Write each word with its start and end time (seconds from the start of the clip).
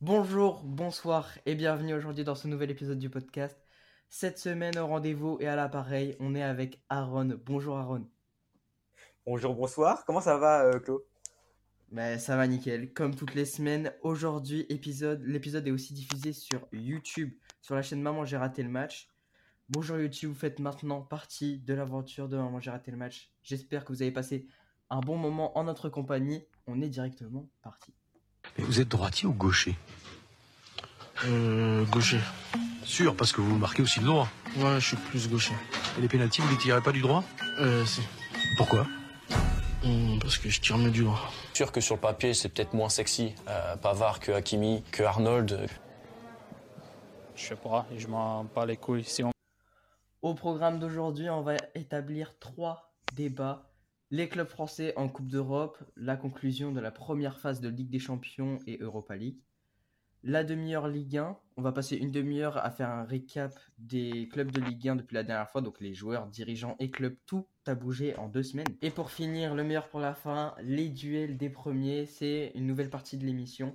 Bonjour, 0.00 0.62
bonsoir 0.62 1.28
et 1.44 1.56
bienvenue 1.56 1.92
aujourd'hui 1.92 2.22
dans 2.22 2.36
ce 2.36 2.46
nouvel 2.46 2.70
épisode 2.70 3.00
du 3.00 3.10
podcast. 3.10 3.58
Cette 4.08 4.38
semaine 4.38 4.78
au 4.78 4.86
rendez-vous 4.86 5.38
et 5.40 5.48
à 5.48 5.56
l'appareil, 5.56 6.14
on 6.20 6.36
est 6.36 6.42
avec 6.42 6.80
Aaron. 6.88 7.36
Bonjour 7.44 7.76
Aaron. 7.78 8.08
Bonjour, 9.26 9.56
bonsoir. 9.56 10.04
Comment 10.04 10.20
ça 10.20 10.36
va, 10.36 10.62
euh, 10.66 10.78
Claude 10.78 11.02
Ben, 11.90 12.16
ça 12.16 12.36
va 12.36 12.46
nickel, 12.46 12.92
comme 12.92 13.16
toutes 13.16 13.34
les 13.34 13.44
semaines. 13.44 13.92
Aujourd'hui, 14.02 14.66
épisode, 14.68 15.20
l'épisode 15.24 15.66
est 15.66 15.72
aussi 15.72 15.94
diffusé 15.94 16.32
sur 16.32 16.68
YouTube, 16.70 17.34
sur 17.60 17.74
la 17.74 17.82
chaîne 17.82 18.00
Maman 18.00 18.24
j'ai 18.24 18.36
raté 18.36 18.62
le 18.62 18.68
match. 18.68 19.08
Bonjour 19.68 19.98
YouTube, 19.98 20.30
vous 20.30 20.38
faites 20.38 20.60
maintenant 20.60 21.02
partie 21.02 21.58
de 21.58 21.74
l'aventure 21.74 22.28
de 22.28 22.36
Maman 22.36 22.60
j'ai 22.60 22.70
raté 22.70 22.92
le 22.92 22.98
match. 22.98 23.32
J'espère 23.42 23.84
que 23.84 23.92
vous 23.92 24.02
avez 24.02 24.12
passé 24.12 24.46
un 24.90 25.00
bon 25.00 25.16
moment 25.16 25.58
en 25.58 25.64
notre 25.64 25.88
compagnie. 25.88 26.46
On 26.68 26.80
est 26.80 26.88
directement 26.88 27.50
parti. 27.62 27.92
Mais 28.56 28.64
vous 28.64 28.80
êtes 28.80 28.88
droitier 28.88 29.26
ou 29.28 29.32
gaucher 29.32 29.76
Euh, 31.26 31.84
gaucher. 31.86 32.20
Sûr, 32.84 33.16
parce 33.16 33.32
que 33.32 33.40
vous 33.40 33.56
marquez 33.58 33.82
aussi 33.82 34.00
de 34.00 34.06
droit. 34.06 34.28
Ouais, 34.56 34.80
je 34.80 34.86
suis 34.88 34.96
plus 34.96 35.28
gaucher. 35.28 35.54
Et 35.98 36.00
les 36.00 36.08
pénaltys, 36.08 36.40
vous 36.40 36.48
les 36.48 36.56
tirez 36.58 36.80
pas 36.80 36.92
du 36.92 37.00
droit 37.02 37.24
Euh, 37.60 37.84
si. 37.84 38.00
Pourquoi 38.56 38.86
Hum, 39.84 40.18
parce 40.20 40.38
que 40.38 40.48
je 40.48 40.60
tire 40.60 40.76
mieux 40.78 40.90
du 40.90 41.04
droit. 41.04 41.30
sûr 41.54 41.70
que 41.72 41.80
sur 41.80 41.96
le 41.96 42.00
papier, 42.00 42.34
c'est 42.34 42.48
peut-être 42.48 42.72
moins 42.74 42.88
sexy, 42.88 43.34
euh, 43.48 43.76
Pavard 43.76 44.20
que 44.20 44.32
Hakimi, 44.32 44.82
que 44.90 45.02
Arnold. 45.02 45.68
Je 47.36 47.46
sais 47.46 47.56
pas, 47.56 47.86
je 47.96 48.06
m'en 48.08 48.44
bats 48.44 48.66
les 48.66 48.76
couilles. 48.76 49.04
Si 49.04 49.22
on 49.22 49.30
Au 50.22 50.34
programme 50.34 50.78
d'aujourd'hui, 50.80 51.30
on 51.30 51.42
va 51.42 51.54
établir 51.76 52.34
trois 52.40 52.92
débats. 53.14 53.67
Les 54.10 54.26
clubs 54.30 54.48
français 54.48 54.94
en 54.96 55.06
Coupe 55.10 55.28
d'Europe, 55.28 55.76
la 55.94 56.16
conclusion 56.16 56.72
de 56.72 56.80
la 56.80 56.90
première 56.90 57.38
phase 57.38 57.60
de 57.60 57.68
Ligue 57.68 57.90
des 57.90 57.98
Champions 57.98 58.58
et 58.66 58.78
Europa 58.80 59.14
League. 59.14 59.36
La 60.24 60.44
demi-heure 60.44 60.88
Ligue 60.88 61.18
1, 61.18 61.36
on 61.58 61.62
va 61.62 61.72
passer 61.72 61.96
une 61.96 62.10
demi-heure 62.10 62.56
à 62.56 62.70
faire 62.70 62.88
un 62.88 63.04
récap 63.04 63.52
des 63.76 64.26
clubs 64.32 64.50
de 64.50 64.62
Ligue 64.62 64.88
1 64.88 64.96
depuis 64.96 65.14
la 65.14 65.24
dernière 65.24 65.50
fois, 65.50 65.60
donc 65.60 65.78
les 65.80 65.92
joueurs, 65.92 66.26
dirigeants 66.26 66.74
et 66.78 66.90
clubs, 66.90 67.16
tout 67.26 67.46
a 67.66 67.74
bougé 67.74 68.16
en 68.16 68.28
deux 68.28 68.42
semaines. 68.42 68.66
Et 68.80 68.88
pour 68.88 69.10
finir, 69.10 69.54
le 69.54 69.62
meilleur 69.62 69.88
pour 69.88 70.00
la 70.00 70.14
fin, 70.14 70.54
les 70.62 70.88
duels 70.88 71.36
des 71.36 71.50
premiers, 71.50 72.06
c'est 72.06 72.52
une 72.54 72.66
nouvelle 72.66 72.88
partie 72.88 73.18
de 73.18 73.26
l'émission. 73.26 73.74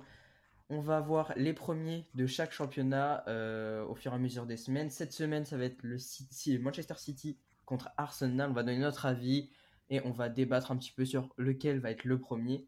On 0.68 0.80
va 0.80 1.00
voir 1.00 1.32
les 1.36 1.52
premiers 1.52 2.08
de 2.16 2.26
chaque 2.26 2.50
championnat 2.50 3.22
euh, 3.28 3.86
au 3.86 3.94
fur 3.94 4.10
et 4.10 4.16
à 4.16 4.18
mesure 4.18 4.46
des 4.46 4.56
semaines. 4.56 4.90
Cette 4.90 5.12
semaine, 5.12 5.44
ça 5.44 5.56
va 5.56 5.66
être 5.66 5.84
le 5.84 5.96
City, 5.98 6.58
Manchester 6.58 6.94
City 6.96 7.38
contre 7.66 7.90
Arsenal. 7.96 8.50
On 8.50 8.54
va 8.54 8.64
donner 8.64 8.78
notre 8.78 9.06
avis 9.06 9.48
et 9.90 10.00
on 10.04 10.10
va 10.10 10.28
débattre 10.28 10.70
un 10.72 10.76
petit 10.76 10.92
peu 10.92 11.04
sur 11.04 11.32
lequel 11.36 11.80
va 11.80 11.90
être 11.90 12.04
le 12.04 12.18
premier. 12.18 12.66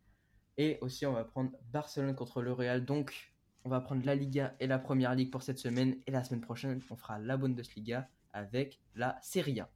Et 0.58 0.78
aussi, 0.80 1.06
on 1.06 1.12
va 1.12 1.24
prendre 1.24 1.50
Barcelone 1.72 2.14
contre 2.14 2.42
le 2.42 2.52
Real. 2.52 2.84
Donc, 2.84 3.32
on 3.64 3.68
va 3.68 3.80
prendre 3.80 4.04
la 4.06 4.14
Liga 4.14 4.54
et 4.60 4.66
la 4.66 4.78
Première 4.78 5.14
Ligue 5.14 5.30
pour 5.30 5.42
cette 5.42 5.58
semaine. 5.58 5.96
Et 6.06 6.10
la 6.10 6.24
semaine 6.24 6.40
prochaine, 6.40 6.80
on 6.90 6.96
fera 6.96 7.18
la 7.18 7.36
Bundesliga 7.36 8.08
avec 8.32 8.80
la 8.94 9.18
Serie 9.22 9.60
A. 9.60 9.70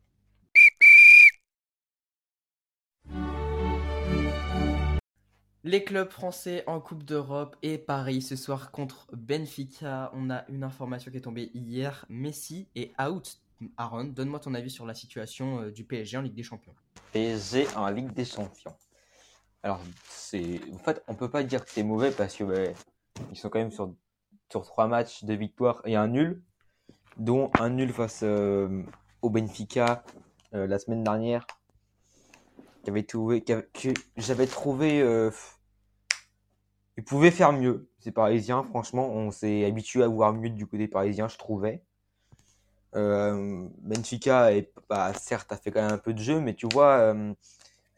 Les 5.62 5.84
clubs 5.84 6.08
français 6.08 6.64
en 6.66 6.80
Coupe 6.80 7.04
d'Europe 7.04 7.54
et 7.60 7.76
Paris 7.76 8.22
ce 8.22 8.34
soir 8.34 8.70
contre 8.70 9.14
Benfica. 9.14 10.10
On 10.14 10.30
a 10.30 10.48
une 10.48 10.64
information 10.64 11.10
qui 11.10 11.18
est 11.18 11.22
tombée 11.22 11.50
hier. 11.52 12.06
Messi 12.08 12.68
est 12.74 12.98
out. 12.98 13.38
Aaron, 13.76 14.04
donne-moi 14.04 14.40
ton 14.40 14.54
avis 14.54 14.70
sur 14.70 14.86
la 14.86 14.94
situation 14.94 15.62
euh, 15.62 15.70
du 15.70 15.84
PSG 15.84 16.16
en 16.16 16.22
Ligue 16.22 16.34
des 16.34 16.42
Champions. 16.42 16.74
PSG 17.12 17.66
en 17.76 17.88
Ligue 17.88 18.12
des 18.12 18.24
Champions. 18.24 18.74
Alors, 19.62 19.80
c'est. 20.08 20.60
En 20.72 20.78
fait, 20.78 21.02
on 21.06 21.14
peut 21.14 21.30
pas 21.30 21.42
dire 21.42 21.64
que 21.64 21.70
c'est 21.70 21.82
mauvais 21.82 22.10
parce 22.10 22.36
que 22.36 22.72
ils 23.30 23.36
sont 23.36 23.50
quand 23.50 23.58
même 23.58 23.70
sur, 23.70 23.94
sur 24.50 24.64
trois 24.64 24.86
matchs 24.86 25.24
de 25.24 25.34
victoire 25.34 25.82
et 25.84 25.96
un 25.96 26.08
nul, 26.08 26.42
dont 27.18 27.50
un 27.58 27.68
nul 27.68 27.92
face 27.92 28.20
euh, 28.22 28.82
au 29.20 29.28
Benfica 29.28 30.02
euh, 30.54 30.66
la 30.66 30.78
semaine 30.78 31.04
dernière. 31.04 31.46
Qui 32.82 32.88
avait 32.88 33.02
trouvé, 33.02 33.44
j'avais 34.16 34.46
trouvé. 34.46 35.00
Ils 36.96 37.04
pouvaient 37.04 37.30
faire 37.30 37.52
mieux, 37.52 37.90
ces 37.98 38.12
Parisiens. 38.12 38.62
Franchement, 38.62 39.08
on 39.08 39.30
s'est 39.30 39.64
habitué 39.66 40.02
à 40.02 40.08
voir 40.08 40.32
mieux 40.32 40.50
du 40.50 40.66
côté 40.66 40.88
parisien, 40.88 41.28
je 41.28 41.36
trouvais. 41.36 41.82
Euh, 42.96 43.68
Benfica, 43.78 44.52
est, 44.52 44.72
bah, 44.88 45.12
certes, 45.14 45.52
a 45.52 45.56
fait 45.56 45.70
quand 45.70 45.82
même 45.82 45.92
un 45.92 45.98
peu 45.98 46.12
de 46.12 46.18
jeu, 46.18 46.40
mais 46.40 46.54
tu 46.54 46.66
vois, 46.72 46.98
euh, 47.14 47.34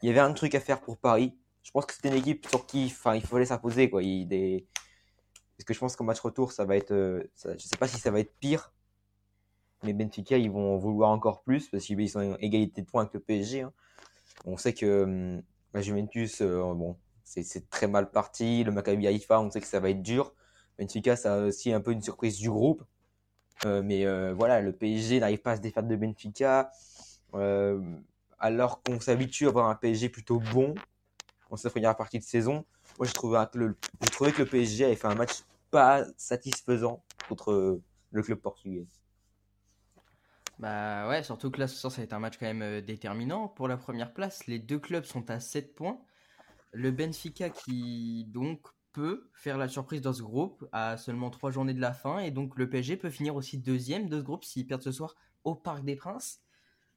il 0.01 0.07
y 0.07 0.11
avait 0.11 0.19
un 0.19 0.33
truc 0.33 0.55
à 0.55 0.59
faire 0.59 0.81
pour 0.81 0.97
Paris. 0.97 1.35
Je 1.63 1.71
pense 1.71 1.85
que 1.85 1.93
c'était 1.93 2.09
une 2.09 2.15
équipe 2.15 2.47
sur 2.47 2.65
qui 2.65 2.85
il 2.87 2.91
fallait 2.91 3.45
s'imposer. 3.45 3.89
Quoi. 3.89 4.01
Parce 5.57 5.65
que 5.65 5.73
je 5.73 5.79
pense 5.79 5.95
qu'en 5.95 6.03
match 6.05 6.19
retour, 6.19 6.51
ça 6.51 6.65
va 6.65 6.75
être. 6.77 6.91
euh, 6.91 7.23
je 7.45 7.57
sais 7.57 7.77
pas 7.77 7.87
si 7.87 7.97
ça 7.99 8.11
va 8.11 8.19
être 8.19 8.33
pire, 8.39 8.73
mais 9.83 9.93
Benfica, 9.93 10.37
ils 10.37 10.51
vont 10.51 10.77
vouloir 10.77 11.09
encore 11.11 11.43
plus 11.43 11.69
parce 11.69 11.85
qu'ils 11.85 12.09
sont 12.09 12.19
en 12.19 12.35
égalité 12.37 12.81
de 12.81 12.87
points 12.87 13.03
avec 13.03 13.13
le 13.13 13.19
PSG. 13.19 13.61
hein. 13.61 13.73
On 14.45 14.57
sait 14.57 14.73
que 14.73 15.41
la 15.73 15.81
Juventus, 15.81 16.41
bon, 16.41 16.97
c'est 17.23 17.43
c'est 17.43 17.69
très 17.69 17.87
mal 17.87 18.11
parti. 18.11 18.63
Le 18.63 18.71
Maccabi 18.71 19.07
Haïfa, 19.07 19.39
on 19.41 19.49
sait 19.51 19.61
que 19.61 19.67
ça 19.67 19.79
va 19.79 19.89
être 19.89 20.01
dur. 20.01 20.33
Benfica, 20.79 21.15
ça 21.15 21.35
a 21.35 21.39
aussi 21.47 21.71
un 21.73 21.81
peu 21.81 21.91
une 21.91 22.01
surprise 22.01 22.37
du 22.37 22.49
groupe. 22.49 22.83
Euh, 23.65 23.81
mais 23.83 24.05
euh, 24.05 24.33
voilà, 24.33 24.61
le 24.61 24.73
PSG 24.73 25.19
n'arrive 25.19 25.41
pas 25.41 25.51
à 25.51 25.55
se 25.57 25.61
défaire 25.61 25.83
de 25.83 25.95
Benfica. 25.95 26.71
Euh, 27.33 27.81
alors 28.39 28.83
qu'on 28.83 28.99
s'habitue 28.99 29.45
à 29.45 29.49
avoir 29.49 29.69
un 29.69 29.75
PSG 29.75 30.09
plutôt 30.09 30.39
bon 30.39 30.75
en 31.49 31.55
cette 31.55 31.71
première 31.71 31.95
partie 31.95 32.19
de 32.19 32.23
saison. 32.23 32.65
Moi, 32.97 33.07
j'ai 33.07 33.13
trouvé, 33.13 33.43
que 33.51 33.57
le, 33.57 33.77
j'ai 34.01 34.09
trouvé 34.09 34.31
que 34.31 34.41
le 34.41 34.47
PSG 34.47 34.85
avait 34.85 34.95
fait 34.95 35.07
un 35.07 35.15
match 35.15 35.43
pas 35.71 36.05
satisfaisant 36.17 37.03
contre 37.27 37.79
le 38.11 38.21
club 38.21 38.39
portugais. 38.39 38.85
Bah 40.59 41.07
ouais, 41.07 41.23
surtout 41.23 41.49
que 41.49 41.59
là 41.59 41.67
ce 41.67 41.75
soir 41.75 41.91
ça 41.91 41.97
va 41.97 42.03
être 42.03 42.13
un 42.13 42.19
match 42.19 42.37
quand 42.37 42.45
même 42.45 42.81
déterminant 42.81 43.47
pour 43.47 43.67
la 43.67 43.75
première 43.75 44.13
place. 44.13 44.45
Les 44.45 44.59
deux 44.59 44.77
clubs 44.77 45.03
sont 45.03 45.29
à 45.31 45.39
7 45.39 45.73
points. 45.73 45.99
Le 46.71 46.91
Benfica 46.91 47.49
qui 47.49 48.25
donc 48.25 48.67
peut 48.93 49.29
faire 49.33 49.57
la 49.57 49.67
surprise 49.67 50.01
dans 50.01 50.13
ce 50.13 50.21
groupe 50.23 50.67
à 50.71 50.97
seulement 50.97 51.29
3 51.31 51.51
journées 51.51 51.73
de 51.73 51.81
la 51.81 51.93
fin 51.93 52.19
et 52.19 52.31
donc 52.31 52.57
le 52.57 52.69
PSG 52.69 52.97
peut 52.97 53.09
finir 53.09 53.35
aussi 53.35 53.57
deuxième 53.59 54.09
de 54.09 54.19
ce 54.19 54.23
groupe 54.23 54.43
s'ils 54.45 54.67
perdent 54.67 54.83
ce 54.83 54.91
soir 54.93 55.15
au 55.43 55.55
Parc 55.55 55.83
des 55.83 55.95
Princes 55.95 56.41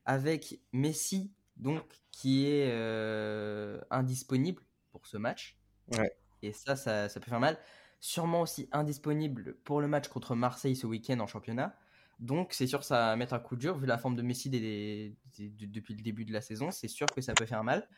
avec 0.04 0.60
Messi 0.72 1.34
donc 1.56 1.82
qui 2.12 2.46
est 2.46 2.70
euh, 2.70 3.80
indisponible 3.90 4.62
pour 4.90 5.06
ce 5.06 5.16
match. 5.16 5.58
Ouais. 5.98 6.10
Et 6.42 6.52
ça, 6.52 6.76
ça 6.76 7.08
ça 7.08 7.20
peut 7.20 7.30
faire 7.30 7.40
mal. 7.40 7.58
Sûrement 8.00 8.42
aussi 8.42 8.68
indisponible 8.72 9.56
pour 9.64 9.80
le 9.80 9.88
match 9.88 10.08
contre 10.08 10.34
Marseille 10.36 10.76
ce 10.76 10.86
week-end 10.86 11.18
en 11.20 11.26
championnat. 11.26 11.76
Donc 12.18 12.52
c'est 12.52 12.66
sûr 12.66 12.84
ça 12.84 12.96
va 13.08 13.16
mettre 13.16 13.34
un 13.34 13.38
coup 13.40 13.56
dur 13.56 13.78
vu 13.78 13.86
la 13.86 13.98
forme 13.98 14.16
de 14.16 14.22
Messi 14.22 14.50
des- 14.50 14.60
des- 14.60 15.16
des- 15.38 15.48
de- 15.50 15.66
depuis 15.72 15.94
le 15.94 16.02
début 16.02 16.24
de 16.24 16.32
la 16.32 16.40
saison. 16.42 16.70
C'est 16.70 16.88
sûr 16.88 17.06
que 17.14 17.20
ça 17.20 17.34
peut 17.34 17.46
faire 17.46 17.64
mal. 17.64 17.88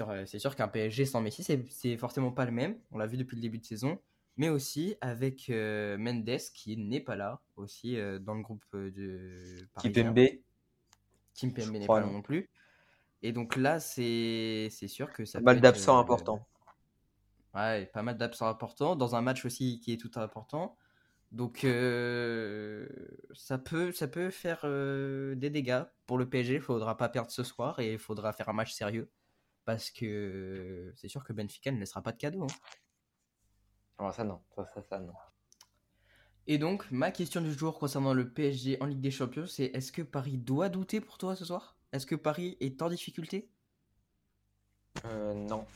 Euh, 0.00 0.26
C'est 0.26 0.38
sûr 0.38 0.54
qu'un 0.54 0.68
PSG 0.68 1.06
sans 1.06 1.20
Messi, 1.20 1.42
c'est- 1.42 1.96
forcément 1.96 2.30
pas 2.30 2.44
le 2.44 2.52
même. 2.52 2.78
On 2.90 2.98
l'a 2.98 3.06
vu 3.06 3.16
depuis 3.16 3.36
le 3.36 3.42
début 3.42 3.58
de 3.58 3.64
saison. 3.64 3.98
Mais 4.36 4.48
aussi 4.50 4.94
avec 5.00 5.50
euh, 5.50 5.98
Mendes 5.98 6.38
qui 6.54 6.76
n'est 6.76 7.00
pas 7.00 7.16
là 7.16 7.40
aussi 7.56 7.98
euh, 7.98 8.20
dans 8.20 8.34
le 8.34 8.42
groupe 8.42 8.64
de 8.72 9.66
parisien. 9.74 10.12
Kipembe, 10.12 10.28
Kim 11.34 11.52
Pembe 11.52 11.72
n'est 11.72 11.86
pas 11.86 12.00
là 12.00 12.06
non. 12.06 12.22
plus. 12.22 12.48
Et 13.22 13.32
donc 13.32 13.56
là, 13.56 13.80
c'est 13.80 14.70
sûr 14.70 15.12
que 15.12 15.24
ça 15.24 15.40
pas 15.40 15.46
mal 15.46 15.60
d'absents 15.60 15.98
euh, 15.98 16.02
importants. 16.02 16.46
Ouais, 17.54 17.86
pas 17.86 18.02
mal 18.02 18.16
d'absents 18.16 18.46
importants 18.46 18.94
dans 18.94 19.16
un 19.16 19.22
match 19.22 19.44
aussi 19.44 19.80
qui 19.80 19.92
est 19.92 19.96
tout 19.96 20.12
important. 20.14 20.76
Donc 21.32 21.58
ça 23.34 23.58
peut 23.58 23.92
ça 23.92 24.06
peut 24.06 24.30
faire 24.30 24.60
des 24.62 25.50
dégâts 25.50 25.82
pour 26.06 26.16
le 26.16 26.28
PSG. 26.28 26.54
Il 26.54 26.60
faudra 26.60 26.96
pas 26.96 27.08
perdre 27.08 27.32
ce 27.32 27.42
soir 27.42 27.80
et 27.80 27.94
il 27.94 27.98
faudra 27.98 28.32
faire 28.32 28.48
un 28.48 28.52
match 28.52 28.72
sérieux 28.72 29.10
parce 29.68 29.90
que 29.90 30.94
c'est 30.96 31.08
sûr 31.08 31.22
que 31.22 31.34
Benfica 31.34 31.70
ne 31.70 31.78
laissera 31.78 32.00
pas 32.00 32.12
de 32.12 32.16
cadeau. 32.16 32.44
hein. 32.44 32.46
Alors 33.98 34.14
ça, 34.14 34.24
non. 34.24 34.40
Ça, 34.56 34.64
ça, 34.64 34.80
ça, 34.80 34.98
non. 34.98 35.12
Et 36.46 36.56
donc 36.56 36.90
ma 36.90 37.10
question 37.10 37.42
du 37.42 37.52
jour 37.52 37.78
concernant 37.78 38.14
le 38.14 38.32
PSG 38.32 38.78
en 38.80 38.86
Ligue 38.86 39.02
des 39.02 39.10
Champions, 39.10 39.46
c'est 39.46 39.66
est-ce 39.66 39.92
que 39.92 40.00
Paris 40.00 40.38
doit 40.38 40.70
douter 40.70 41.02
pour 41.02 41.18
toi 41.18 41.36
ce 41.36 41.44
soir? 41.44 41.76
Est-ce 41.92 42.06
que 42.06 42.14
Paris 42.14 42.56
est 42.60 42.80
en 42.80 42.88
difficulté? 42.88 43.50
Euh, 45.04 45.34
non. 45.34 45.66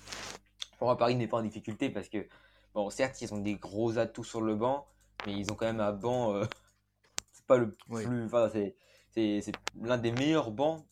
Pour 0.79 0.87
moi, 0.87 0.97
Paris 0.97 1.15
n'est 1.15 1.29
pas 1.29 1.37
en 1.37 1.43
difficulté 1.43 1.91
parce 1.91 2.09
que, 2.09 2.27
bon, 2.73 2.89
certes, 2.89 3.21
ils 3.21 3.35
ont 3.35 3.41
des 3.43 3.57
gros 3.57 3.99
atouts 3.99 4.25
sur 4.25 4.41
le 4.41 4.57
banc, 4.57 4.89
mais 5.27 5.35
ils 5.35 5.53
ont 5.53 5.55
quand 5.55 5.67
même 5.67 5.81
un 5.81 5.93
banc. 5.93 6.33
euh, 6.35 6.45
c'est 7.33 7.45
pas 7.45 7.59
le 7.59 7.77
Oui. 7.91 8.07
plus. 8.07 8.25
Enfin, 8.25 8.49
c'est 8.51 9.53
l'un 9.83 9.99
des 9.99 10.13
meilleurs 10.13 10.51
bancs 10.51 10.83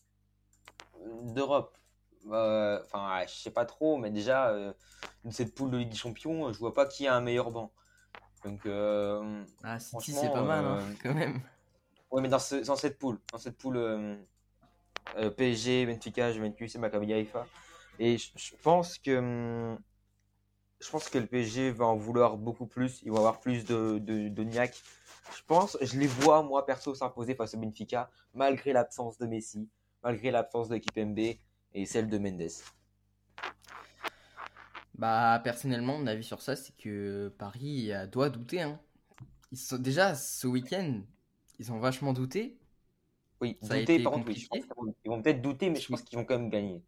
d'Europe. 1.33 1.75
Euh, 2.29 2.79
Enfin, 2.85 3.23
je 3.27 3.33
sais 3.33 3.51
pas 3.51 3.65
trop, 3.65 3.97
mais 3.97 4.11
déjà, 4.11 4.49
euh, 4.49 4.73
de 5.25 5.31
cette 5.31 5.53
poule 5.55 5.71
de 5.71 5.77
Ligue 5.77 5.89
des 5.89 5.95
Champions, 5.97 6.51
je 6.53 6.59
vois 6.59 6.73
pas 6.73 6.85
qui 6.85 7.07
a 7.07 7.15
un 7.15 7.21
meilleur 7.21 7.51
banc. 7.51 7.71
Donc, 8.45 8.65
euh, 8.65 9.43
Ah 9.63 9.79
City 9.79 10.13
c'est 10.13 10.29
pas 10.29 10.43
mal 10.43 10.65
hein, 10.65 10.79
euh, 10.79 10.93
quand 11.01 11.13
même. 11.13 11.41
ouais, 12.11 12.21
mais 12.21 12.29
dans, 12.29 12.39
ce- 12.39 12.55
dans 12.65 12.75
cette 12.75 12.97
poule, 12.99 13.19
dans 13.31 13.37
cette 13.37 13.57
poule 13.57 13.77
euh, 13.77 14.15
euh, 15.17 15.29
PSG, 15.31 15.85
Benfica, 15.85 16.31
Juventus 16.31 16.75
et 16.75 16.79
Maccabi 16.79 17.13
Haïfa. 17.13 17.45
Et 17.99 18.17
je, 18.17 18.31
je 18.35 18.51
pense 18.63 18.97
que 18.97 19.17
hum, 19.17 19.79
je 20.79 20.89
pense 20.89 21.09
que 21.09 21.17
le 21.17 21.27
PSG 21.27 21.71
va 21.71 21.85
en 21.85 21.95
vouloir 21.95 22.37
beaucoup 22.37 22.65
plus. 22.65 23.01
Ils 23.03 23.11
vont 23.11 23.17
avoir 23.17 23.39
plus 23.39 23.65
de, 23.65 23.99
de, 23.99 24.29
de 24.29 24.43
niaque. 24.43 24.81
Je 25.35 25.41
pense, 25.47 25.77
je 25.81 25.97
les 25.99 26.07
vois, 26.07 26.41
moi, 26.43 26.65
perso, 26.65 26.95
s'imposer 26.95 27.35
face 27.35 27.53
au 27.53 27.57
Benfica, 27.59 28.09
malgré 28.33 28.73
l'absence 28.73 29.17
de 29.17 29.27
Messi, 29.27 29.69
malgré 30.03 30.31
l'absence 30.31 30.69
de 30.69 30.77
Kipembe 30.77 31.19
et 31.73 31.85
celle 31.85 32.09
de 32.09 32.17
Mendes. 32.17 32.49
Bah, 34.95 35.39
personnellement, 35.43 35.97
mon 35.97 36.07
avis 36.07 36.23
sur 36.23 36.41
ça, 36.41 36.55
c'est 36.55 36.75
que 36.77 37.33
Paris 37.37 37.91
doit 38.11 38.29
douter. 38.29 38.61
Hein. 38.61 38.79
Ils 39.51 39.57
sont, 39.57 39.77
déjà, 39.77 40.15
ce 40.15 40.47
week-end, 40.47 41.01
ils 41.59 41.71
ont 41.71 41.79
vachement 41.79 42.13
douté. 42.13 42.57
Oui, 43.41 43.57
Ça 43.61 43.79
douter, 43.79 44.03
par 44.03 44.13
contre, 44.13 44.27
oui, 44.27 44.35
je 44.35 44.47
pense 44.47 44.59
vont- 44.77 44.95
ils 45.03 45.09
vont 45.09 45.21
peut-être 45.21 45.41
douter, 45.41 45.69
mais 45.69 45.79
je 45.79 45.87
pense 45.87 46.03
qu'ils 46.03 46.19
vont 46.19 46.25
quand 46.25 46.37
même 46.37 46.49
gagner. 46.49 46.83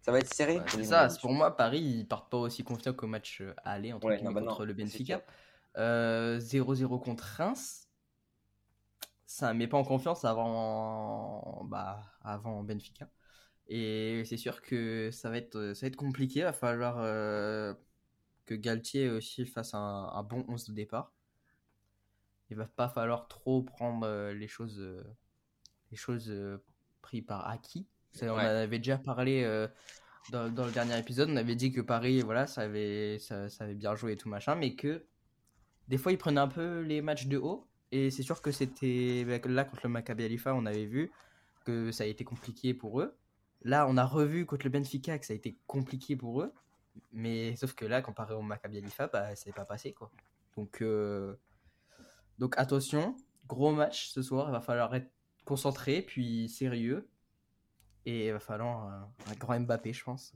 Ça 0.00 0.12
va 0.12 0.20
être 0.20 0.32
serré. 0.32 0.60
Pour 0.60 0.70
c'est 0.70 0.84
ça, 0.84 1.08
pour 1.20 1.32
moi, 1.32 1.56
Paris, 1.56 1.80
ils 1.80 2.06
partent 2.06 2.30
pas 2.30 2.38
aussi 2.38 2.62
confiants 2.62 2.92
qu'au 2.92 3.08
match 3.08 3.40
euh, 3.40 3.52
aller 3.64 3.92
entre 3.92 4.06
Ouais, 4.06 4.22
non, 4.22 4.30
bah 4.30 4.40
non, 4.40 4.48
contre 4.48 4.64
le 4.64 4.72
Benfica. 4.74 5.16
sûr. 5.16 5.26
Euh, 5.78 6.38
0-0 6.38 7.00
contre 7.00 7.24
Reims, 7.24 7.88
ça 9.26 9.52
met 9.52 9.66
pas 9.66 9.76
en 9.76 9.84
confiance 9.84 10.24
avant, 10.24 11.64
bah, 11.64 12.00
avant 12.22 12.62
Benfica. 12.62 13.08
Et 13.68 14.22
c'est 14.26 14.36
sûr 14.36 14.62
que 14.62 15.10
ça 15.12 15.30
va 15.30 15.38
être, 15.38 15.72
ça 15.74 15.86
va 15.86 15.88
être 15.88 15.96
compliqué. 15.96 16.40
Il 16.40 16.44
va 16.44 16.52
falloir 16.52 16.98
euh, 17.00 17.74
que 18.44 18.54
Galtier 18.54 19.10
aussi 19.10 19.44
fasse 19.46 19.74
un, 19.74 19.78
un 20.12 20.22
bon 20.22 20.44
11 20.48 20.68
de 20.68 20.72
départ. 20.74 21.12
Il 22.50 22.56
va 22.56 22.66
pas 22.66 22.88
falloir 22.88 23.26
trop 23.28 23.62
prendre 23.62 24.06
euh, 24.06 24.32
les 24.32 24.46
choses, 24.48 24.78
euh, 24.80 25.02
les 25.90 25.96
choses 25.96 26.32
prises 27.02 27.24
par 27.26 27.48
acquis. 27.48 27.86
Ça, 28.12 28.26
On 28.26 28.34
en 28.34 28.36
Ouais. 28.36 28.44
avait 28.44 28.78
déjà 28.78 28.98
parlé 28.98 29.42
euh, 29.44 29.66
dans, 30.30 30.48
dans 30.52 30.64
le 30.66 30.72
dernier 30.72 30.98
épisode. 30.98 31.28
On 31.30 31.36
avait 31.36 31.56
dit 31.56 31.72
que 31.72 31.80
Paris, 31.80 32.20
voilà, 32.22 32.46
ça 32.46 32.62
avait, 32.62 33.18
ça, 33.18 33.48
ça 33.48 33.64
avait 33.64 33.74
bien 33.74 33.94
joué 33.96 34.12
et 34.12 34.16
tout 34.16 34.28
machin, 34.28 34.54
mais 34.54 34.76
que 34.76 35.04
des 35.88 35.98
fois 35.98 36.12
ils 36.12 36.18
prenaient 36.18 36.40
un 36.40 36.48
peu 36.48 36.80
les 36.82 37.02
matchs 37.02 37.26
de 37.26 37.38
haut. 37.38 37.68
Et 37.92 38.10
c'est 38.10 38.22
sûr 38.22 38.42
que 38.42 38.52
c'était 38.52 39.24
bah, 39.24 39.38
là 39.48 39.64
contre 39.64 39.82
le 39.84 39.90
Maccabi 39.90 40.24
Haifa, 40.24 40.54
on 40.54 40.66
avait 40.66 40.86
vu 40.86 41.12
que 41.64 41.90
ça 41.92 42.04
a 42.04 42.06
été 42.06 42.24
compliqué 42.24 42.74
pour 42.74 43.00
eux. 43.00 43.16
Là, 43.66 43.88
on 43.88 43.96
a 43.96 44.04
revu 44.04 44.46
contre 44.46 44.64
le 44.64 44.70
Benfica 44.70 45.18
que 45.18 45.26
ça 45.26 45.32
a 45.32 45.36
été 45.36 45.58
compliqué 45.66 46.14
pour 46.14 46.40
eux. 46.40 46.52
Mais 47.12 47.56
sauf 47.56 47.74
que 47.74 47.84
là, 47.84 48.00
comparé 48.00 48.32
au 48.32 48.40
Maccabi 48.40 48.78
Haifa, 48.78 49.08
bah, 49.08 49.34
ça 49.34 49.46
n'est 49.46 49.52
pas 49.52 49.64
passé. 49.64 49.92
Quoi. 49.92 50.08
Donc, 50.56 50.80
euh, 50.82 51.34
donc 52.38 52.56
attention, 52.58 53.16
gros 53.48 53.72
match 53.72 54.10
ce 54.10 54.22
soir. 54.22 54.48
Il 54.48 54.52
va 54.52 54.60
falloir 54.60 54.94
être 54.94 55.10
concentré, 55.44 56.00
puis 56.00 56.48
sérieux. 56.48 57.08
Et 58.04 58.28
il 58.28 58.32
va 58.32 58.38
falloir 58.38 58.86
un, 58.86 59.34
grand 59.40 59.58
Mbappé, 59.58 59.92
je 59.92 60.04
pense, 60.04 60.32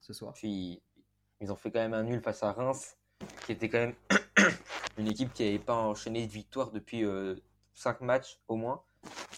ce 0.00 0.12
soir. 0.12 0.32
Puis 0.32 0.82
ils 1.40 1.52
ont 1.52 1.56
fait 1.56 1.70
quand 1.70 1.78
même 1.78 1.94
un 1.94 2.02
nul 2.02 2.20
face 2.20 2.42
à 2.42 2.50
Reims, 2.50 2.96
qui 3.46 3.52
était 3.52 3.68
quand 3.68 3.78
même 3.78 3.94
une 4.98 5.06
équipe 5.06 5.32
qui 5.32 5.44
n'avait 5.44 5.60
pas 5.60 5.76
enchaîné 5.76 6.26
de 6.26 6.32
victoire 6.32 6.72
depuis 6.72 7.04
5 7.74 8.00
matchs 8.00 8.40
au 8.48 8.56
moins. 8.56 8.82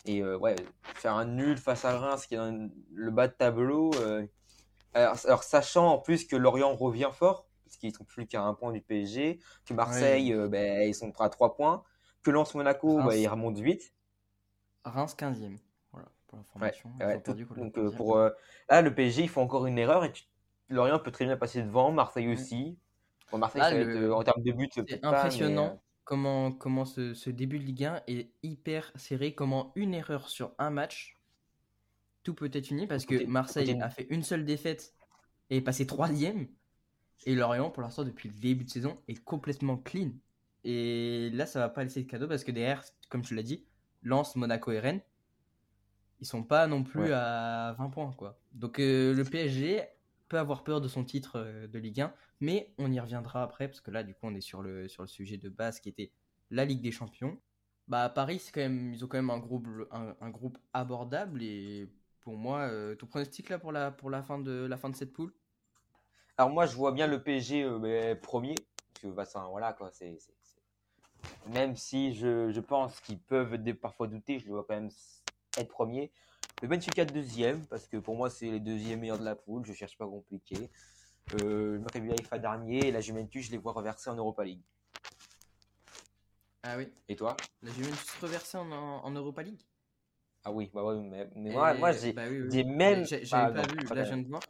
Et 0.06 0.22
euh, 0.22 0.38
ouais, 0.38 0.56
faire 1.04 1.14
un 1.16 1.26
nul 1.26 1.58
face 1.58 1.84
à 1.84 1.98
Reims 1.98 2.26
qui 2.26 2.34
est 2.34 2.38
dans 2.38 2.70
le 2.94 3.10
bas 3.10 3.28
de 3.28 3.34
tableau. 3.34 3.90
euh, 3.96 4.26
alors, 4.94 5.16
alors, 5.26 5.42
sachant 5.42 5.88
en 5.92 5.98
plus 5.98 6.26
que 6.26 6.34
Lorient 6.36 6.74
revient 6.74 7.10
fort, 7.12 7.46
parce 7.64 7.76
qu'ils 7.76 7.94
sont 7.94 8.04
plus 8.04 8.26
qu'à 8.26 8.42
un 8.42 8.54
point 8.54 8.72
du 8.72 8.80
PSG, 8.80 9.38
que 9.66 9.74
Marseille, 9.74 10.32
euh, 10.32 10.48
ben, 10.48 10.88
ils 10.88 10.94
sont 10.94 11.12
à 11.20 11.28
3 11.28 11.54
points, 11.56 11.84
que 12.22 12.30
Lens 12.30 12.54
Monaco, 12.54 13.02
bah, 13.02 13.14
ils 13.16 13.28
remontent 13.28 13.60
vite. 13.60 13.92
Reims 14.86 15.14
15e. 15.14 15.58
Voilà, 15.92 16.08
pour 16.26 16.38
l'information. 16.38 16.90
Ils 17.00 17.06
Ouais, 17.06 17.18
perdu 17.20 17.46
tout- 17.46 17.54
donc 17.54 17.76
euh, 17.76 17.90
15e. 17.90 17.96
pour 17.98 18.16
euh, 18.16 18.30
là 18.70 18.80
le 18.82 18.94
PSG 18.94 19.22
il 19.24 19.28
faut 19.28 19.42
encore 19.42 19.66
une 19.66 19.78
erreur 19.78 20.04
et 20.04 20.12
tu- 20.12 20.24
Lorient 20.70 20.98
peut 20.98 21.10
très 21.10 21.26
bien 21.26 21.36
passer 21.36 21.62
devant, 21.62 21.92
Marseille 21.92 22.28
aussi. 22.32 22.78
Bon, 23.30 23.36
Marseille 23.38 23.60
Là, 23.62 23.68
ça 23.68 23.74
va 23.74 23.80
le- 23.82 23.90
être, 23.90 24.02
euh, 24.02 24.14
en 24.14 24.22
termes 24.22 24.42
de 24.42 24.52
but 24.52 24.72
C'est 24.88 25.00
pas, 25.02 25.08
impressionnant 25.08 25.82
comment, 26.04 26.52
comment 26.52 26.84
ce, 26.84 27.14
ce 27.14 27.30
début 27.30 27.58
de 27.58 27.64
Ligue 27.64 27.84
1 27.84 28.02
est 28.06 28.30
hyper 28.42 28.92
serré. 28.96 29.34
Comment 29.34 29.72
une 29.74 29.94
erreur 29.94 30.28
sur 30.28 30.52
un 30.58 30.70
match, 30.70 31.18
tout 32.22 32.34
peut 32.34 32.50
être 32.52 32.66
fini 32.66 32.86
parce 32.86 33.04
que 33.06 33.26
Marseille 33.26 33.78
a 33.80 33.90
fait 33.90 34.06
une 34.10 34.22
seule 34.22 34.44
défaite 34.44 34.94
et 35.50 35.58
est 35.58 35.62
passé 35.62 35.86
troisième. 35.86 36.48
Et 37.26 37.34
Lorient, 37.34 37.70
pour 37.70 37.82
l'instant, 37.82 38.04
depuis 38.04 38.28
le 38.28 38.34
début 38.34 38.64
de 38.64 38.70
saison, 38.70 38.98
est 39.08 39.22
complètement 39.22 39.76
clean. 39.76 40.10
Et 40.64 41.30
là, 41.32 41.46
ça 41.46 41.60
va 41.60 41.68
pas 41.68 41.84
laisser 41.84 42.02
de 42.02 42.08
cadeau 42.10 42.26
parce 42.26 42.44
que 42.44 42.50
derrière, 42.50 42.82
comme 43.08 43.22
tu 43.22 43.34
l'as 43.34 43.42
dit, 43.42 43.64
Lens, 44.02 44.36
Monaco 44.36 44.72
et 44.72 44.80
Rennes, 44.80 45.00
ils 46.20 46.26
sont 46.26 46.42
pas 46.42 46.66
non 46.66 46.82
plus 46.82 47.00
Ouais. 47.02 47.12
à 47.12 47.74
20 47.78 47.90
points. 47.90 48.12
quoi. 48.16 48.38
Donc 48.52 48.78
euh, 48.78 49.12
le 49.14 49.24
PSG 49.24 49.82
peut 50.34 50.40
avoir 50.40 50.64
peur 50.64 50.80
de 50.80 50.88
son 50.88 51.04
titre 51.04 51.36
euh, 51.36 51.68
de 51.68 51.78
Ligue 51.78 52.00
1, 52.00 52.12
mais 52.40 52.72
on 52.78 52.90
y 52.90 52.98
reviendra 52.98 53.44
après 53.44 53.68
parce 53.68 53.80
que 53.80 53.92
là, 53.92 54.02
du 54.02 54.14
coup, 54.14 54.22
on 54.24 54.34
est 54.34 54.40
sur 54.40 54.62
le, 54.62 54.88
sur 54.88 55.04
le 55.04 55.08
sujet 55.08 55.36
de 55.36 55.48
base 55.48 55.78
qui 55.78 55.88
était 55.88 56.10
la 56.50 56.64
Ligue 56.64 56.80
des 56.80 56.90
Champions. 56.90 57.38
Bah, 57.86 58.08
Paris, 58.08 58.40
c'est 58.40 58.50
quand 58.50 58.60
même, 58.60 58.92
ils 58.92 59.04
ont 59.04 59.06
quand 59.06 59.18
même 59.18 59.30
un 59.30 59.38
groupe, 59.38 59.68
un, 59.92 60.30
groupe 60.30 60.58
abordable 60.72 61.40
et 61.40 61.88
pour 62.20 62.36
moi, 62.36 62.62
euh, 62.62 62.96
ton 62.96 63.06
pronostic 63.06 63.48
là 63.48 63.60
pour 63.60 63.70
la, 63.70 63.92
pour 63.92 64.10
la 64.10 64.24
fin 64.24 64.40
de 64.40 64.66
la 64.68 64.76
fin 64.76 64.88
de 64.88 64.96
cette 64.96 65.12
poule? 65.12 65.32
Alors 66.36 66.50
moi 66.50 66.66
je 66.66 66.74
vois 66.74 66.90
bien 66.90 67.06
le 67.06 67.22
PSG 67.22 67.62
euh, 67.62 68.16
premier 68.16 68.56
parce 68.56 69.00
que 69.02 69.06
bah, 69.06 69.46
voilà 69.50 69.72
quoi, 69.72 69.90
c'est 69.92 70.18
même 71.46 71.76
si 71.76 72.12
je, 72.12 72.50
je 72.50 72.60
pense 72.60 73.00
qu'ils 73.02 73.20
peuvent 73.20 73.56
parfois 73.74 74.08
douter, 74.08 74.40
je 74.40 74.46
les 74.46 74.50
vois 74.50 74.64
quand 74.66 74.74
même 74.74 74.90
être 75.56 75.68
premier. 75.68 76.10
Le 76.64 76.68
Benfica 76.70 77.04
deuxième 77.04 77.66
parce 77.66 77.86
que 77.86 77.98
pour 77.98 78.16
moi 78.16 78.30
c'est 78.30 78.50
les 78.50 78.58
deuxièmes 78.58 79.00
meilleurs 79.00 79.18
de 79.18 79.24
la 79.26 79.36
poule, 79.36 79.66
je 79.66 79.74
cherche 79.74 79.98
pas 79.98 80.06
compliqué. 80.06 80.70
Euh, 81.34 81.74
le 81.74 81.78
Maccabi 81.78 82.10
Haïfa 82.10 82.38
dernier 82.38 82.86
et 82.86 82.90
la 82.90 83.02
Juventus 83.02 83.44
je 83.44 83.50
les 83.50 83.58
vois 83.58 83.72
reverser 83.72 84.08
en 84.08 84.16
Europa 84.16 84.44
League. 84.44 84.62
Ah 86.62 86.78
oui, 86.78 86.88
Et 87.10 87.16
toi? 87.16 87.36
La 87.60 87.70
Juventus 87.70 88.10
reversée 88.18 88.56
en, 88.56 88.72
en, 88.72 89.04
en 89.04 89.10
Europa 89.10 89.42
League? 89.42 89.60
Ah 90.42 90.52
oui, 90.52 90.70
bah 90.72 90.82
ouais, 90.82 91.02
mais, 91.02 91.52
moi, 91.52 91.74
moi 91.74 91.92
j'ai 91.92 92.14
bah 92.14 92.22
oui, 92.30 92.40
oui. 92.40 92.64
ah, 93.30 93.52
J'avais 93.52 93.52
pas 93.52 93.74
vu, 93.74 93.84
pas 93.84 93.94
là 93.94 94.04
je 94.04 94.08
viens 94.08 94.16
même. 94.16 94.24
de 94.24 94.28
voir. 94.30 94.42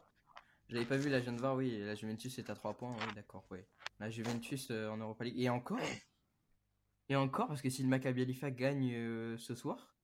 J'avais 0.69 0.85
pas 0.85 0.95
vu, 0.95 1.09
de 1.09 1.39
voir, 1.41 1.55
oui, 1.57 1.79
la 1.79 1.95
Juventus 1.95 2.39
est 2.39 2.49
à 2.49 2.55
3 2.55 2.75
points, 2.75 2.95
oui, 2.95 3.13
d'accord, 3.13 3.43
oui. 3.51 3.59
La 3.99 4.09
Juventus 4.09 4.69
euh, 4.71 4.87
en 4.87 4.95
Europa 4.95 5.25
League. 5.25 5.37
Et 5.37 5.49
encore? 5.49 5.79
Et 7.09 7.17
encore, 7.17 7.49
parce 7.49 7.61
que 7.61 7.69
si 7.69 7.83
le 7.83 7.89
Maccabi 7.89 8.21
Haifa 8.21 8.51
gagne 8.51 8.93
euh, 8.93 9.37
ce 9.37 9.53
soir, 9.53 9.94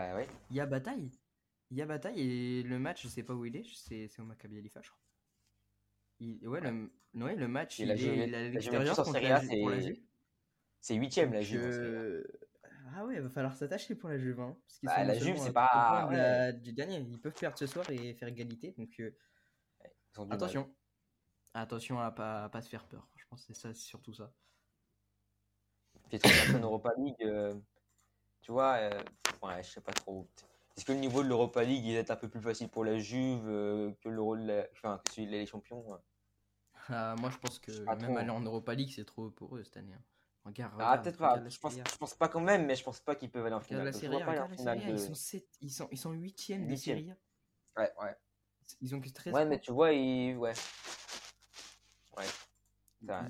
Ah 0.00 0.14
ouais. 0.14 0.28
il 0.50 0.56
y 0.56 0.60
a 0.60 0.66
bataille. 0.66 1.10
Il 1.70 1.76
y 1.76 1.82
a 1.82 1.86
bataille 1.86 2.20
et 2.20 2.62
le 2.62 2.78
match, 2.78 3.02
je 3.02 3.08
sais 3.08 3.22
pas 3.22 3.34
où 3.34 3.44
il 3.44 3.56
est, 3.56 3.64
c'est 3.64 4.08
au 4.20 4.24
Maccabi 4.24 4.58
Haifa, 4.58 4.80
je 4.82 4.88
crois. 4.90 5.00
Il- 6.20 6.48
ouais, 6.48 6.60
le, 6.60 6.90
ouais, 7.14 7.34
le 7.36 7.48
match, 7.48 7.78
Et 7.78 7.82
il 7.82 7.88
la 7.88 7.94
est, 7.94 7.98
Juve- 7.98 8.14
il 8.14 8.30
l'extérieur 8.52 8.96
contre 8.96 9.20
la 9.20 9.40
Juve. 9.80 10.00
C'est 10.80 10.94
huitième 10.94 11.32
la 11.32 11.42
Juve. 11.42 11.62
euh, 11.64 12.24
Ah 12.94 13.04
ouais, 13.04 13.16
il 13.16 13.20
va 13.22 13.28
falloir 13.28 13.54
s'attacher 13.54 13.94
pour 13.96 14.08
la 14.08 14.18
Juve. 14.18 14.40
Hein, 14.40 14.56
parce 14.66 14.80
Bah, 14.82 15.04
la 15.04 15.14
Juve, 15.18 15.36
c'est 15.36 15.52
pas- 15.52 16.08
la- 16.10 16.52
du 16.52 16.72
dernier. 16.72 16.98
Ils 17.00 17.20
peuvent 17.20 17.34
perdre 17.34 17.58
ce 17.58 17.66
soir 17.66 17.88
et 17.90 18.14
faire 18.14 18.28
égalité. 18.28 18.72
Donc 18.78 18.98
euh, 19.00 19.14
mal. 20.16 20.32
attention. 20.32 20.74
Attention 21.54 21.98
à 21.98 22.10
pas, 22.12 22.44
à 22.44 22.48
pas 22.48 22.62
se 22.62 22.68
faire 22.68 22.86
peur. 22.86 23.08
Je 23.16 23.24
pense 23.28 23.44
que 23.44 23.52
c'est 23.52 23.60
ça, 23.60 23.74
c'est 23.74 23.80
surtout 23.86 24.14
ça. 24.14 24.32
Puis 26.08 26.18
personne 26.18 26.62
Europa 26.62 26.92
League, 26.98 27.16
euh, 27.22 27.54
tu 28.48 28.52
vois, 28.52 28.76
euh, 28.76 28.90
ouais, 29.42 29.62
je 29.62 29.68
sais 29.72 29.80
pas 29.82 29.92
trop. 29.92 30.26
Est-ce 30.74 30.86
que 30.86 30.92
le 30.92 30.98
niveau 31.00 31.22
de 31.22 31.28
l'Europa 31.28 31.62
League 31.64 31.84
il 31.84 31.96
est 31.96 32.10
un 32.10 32.16
peu 32.16 32.30
plus 32.30 32.40
facile 32.40 32.70
pour 32.70 32.82
la 32.82 32.98
Juve 32.98 33.46
euh, 33.46 33.92
que 34.00 34.08
l'Euro 34.08 34.38
de 34.38 34.46
la... 34.46 34.66
enfin, 34.72 35.02
que 35.04 35.12
celui 35.12 35.26
de 35.26 35.32
la 35.32 35.38
Ligue 35.40 35.48
Champions 35.48 35.86
ouais? 35.86 35.98
Ah, 36.88 37.14
moi, 37.20 37.28
je 37.28 37.36
pense 37.36 37.58
que 37.58 37.70
Je 37.70 37.82
même 37.82 37.98
trop. 37.98 38.16
aller 38.16 38.30
en 38.30 38.40
Europa 38.40 38.72
League, 38.72 38.90
c'est 38.96 39.04
trop 39.04 39.28
pour 39.28 39.54
eux 39.58 39.64
cette 39.64 39.76
année. 39.76 39.92
hein. 39.92 40.02
Regarde, 40.46 40.72
Ah, 40.78 40.96
peut-être 40.96 41.18
pas. 41.18 41.38
Je 41.46 41.58
pense, 41.58 41.74
je 41.74 41.96
pense 41.98 42.14
pas 42.14 42.28
quand 42.28 42.40
même, 42.40 42.64
mais 42.64 42.74
je 42.74 42.82
pense 42.82 43.00
pas 43.00 43.14
qu'ils 43.14 43.30
peuvent 43.30 43.44
aller 43.44 43.54
en 43.54 43.60
finale. 43.60 43.84
la 43.84 43.92
pas 44.24 44.30
aller 44.30 44.40
en 44.40 44.64
la 44.64 44.76
de- 44.76 44.92
Ils 44.92 44.98
sont 44.98 45.14
sept- 45.14 45.58
ils 45.60 45.70
sont, 45.70 45.88
ils 45.92 45.98
sont 45.98 46.12
huitièmes 46.12 46.66
des 46.66 46.90
A. 46.90 46.94
Ouais, 46.94 47.92
ouais. 48.00 48.16
Ils 48.80 48.94
ont 48.94 49.00
que 49.00 49.12
13 49.12 49.34
Ouais, 49.34 49.40
points. 49.42 49.50
mais 49.50 49.60
tu 49.60 49.72
vois, 49.72 49.92
ils. 49.92 50.38
Ouais. 50.38 50.54
Ouais. 52.16 52.24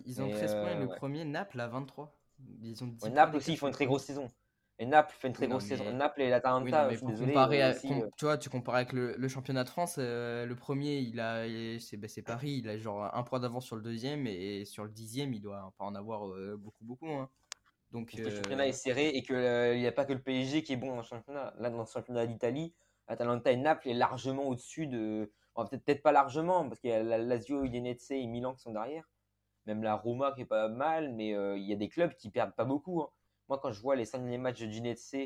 Ils- 0.07 0.23
ont 0.23 0.29
mais, 0.29 0.35
13 0.35 0.55
points 0.55 0.71
et 0.71 0.77
euh, 0.77 0.81
le 0.83 0.87
ouais. 0.87 0.97
premier, 0.97 1.25
Naples, 1.25 1.59
a 1.61 1.67
23. 1.67 2.17
Ils 2.63 2.85
ont 2.85 2.87
10 2.87 3.03
Ouais, 3.03 3.11
points 3.11 3.11
Naples 3.11 3.37
aussi, 3.37 3.53
ils 3.53 3.57
font 3.57 3.67
une 3.67 3.73
très 3.73 3.87
grosse 3.87 4.05
saison. 4.05 4.31
Et 4.80 4.87
Naples 4.87 5.14
fait 5.16 5.28
une 5.28 5.35
très 5.35 5.47
non, 5.47 5.58
grosse 5.58 5.66
saison. 5.66 5.92
Naples 5.92 6.23
et 6.23 6.30
l'Atalanta, 6.30 6.82
Oui, 6.82 6.92
je 6.92 6.97
suis 6.97 7.06
désolé. 7.06 7.47
eux 7.50 7.62
à- 7.62 7.68
aussi, 7.68 7.87
com- 7.87 8.04
euh, 8.04 8.11
tu 8.16 8.25
vois, 8.25 8.38
tu 8.38 8.50
compares 8.50 8.76
avec 8.76 8.92
le, 8.92 9.16
le 9.16 9.28
championnat 9.28 9.64
de 9.64 9.68
France, 9.68 9.97
euh, 9.99 10.44
le 10.47 10.56
premier, 10.56 10.99
il 11.00 11.20
a, 11.20 11.47
il- 11.47 11.80
c'est 11.80 11.97
ben, 11.97 12.08
Paris, 12.23 12.58
il 12.58 12.68
a 12.68 12.78
genre 12.78 13.14
un 13.14 13.23
point 13.23 13.40
d'avance 13.40 13.66
sur 13.66 13.76
le 13.76 13.82
deuxième 13.82 14.26
et 14.26 14.64
sur 14.64 14.85
le 14.85 14.90
dixième, 14.90 15.32
il 15.35 15.40
doit 15.40 15.73
pas 15.78 15.85
en 15.85 15.94
avoir 15.94 16.28
euh, 16.30 16.56
beaucoup, 16.56 16.85
beaucoup. 16.85 17.08
hein. 17.08 17.30
Donc, 17.92 18.16
que 18.23 18.28
le 18.30 18.30
euh, 18.30 18.32
championnat 18.35 18.66
est 18.66 18.73
serré 18.73 19.08
et 19.08 19.23
qu'il 19.23 19.37
n'y 19.37 19.87
a 19.87 19.92
pas 19.92 20.04
que 20.04 20.12
le 20.12 20.23
PSG 20.23 20.62
qui 20.62 20.73
est 20.73 20.76
bon 20.76 20.88
dans 20.88 20.97
le 20.97 21.02
championnat. 21.02 21.54
Là, 21.58 21.70
dans 21.70 21.80
le 21.80 21.87
championnat 21.87 22.26
d'Italie, 22.26 22.75
Atalanta 23.06 23.52
et 23.52 23.56
Naples 23.56 23.88
est 23.88 23.94
largement 23.94 24.44
au-dessus 24.49 24.87
de. 24.87 25.32
peut-être 25.70 26.02
pas 26.02 26.12
largement, 26.12 26.68
parce 26.68 26.80
qu'il 26.80 26.90
y 26.90 26.92
a 26.92 27.02
la 27.02 27.18
Lazio, 27.18 27.64
Udinese 27.64 28.11
et 28.11 28.26
Milan 28.26 28.54
qui 28.54 28.62
sont 28.62 28.73
derrière. 28.73 29.11
Même 29.66 29.82
la 29.82 29.94
Roma 29.97 30.32
qui 30.35 30.42
est 30.42 30.47
pas 30.47 30.68
mal, 30.68 31.14
mais 31.14 31.35
euh, 31.35 31.58
il 31.58 31.64
y 31.66 31.73
a 31.73 31.76
des 31.76 31.88
clubs 31.90 32.14
qui 32.14 32.30
perdent 32.30 32.54
pas 32.56 32.64
beaucoup. 32.66 33.02
hein. 33.02 33.11
Moi, 33.49 33.59
quand 33.59 33.73
je 33.73 33.81
vois 33.81 33.97
les 33.97 34.05
5 34.05 34.19
derniers 34.21 34.38
matchs 34.38 34.61
de 34.61 34.67
Udinese, 34.67 35.17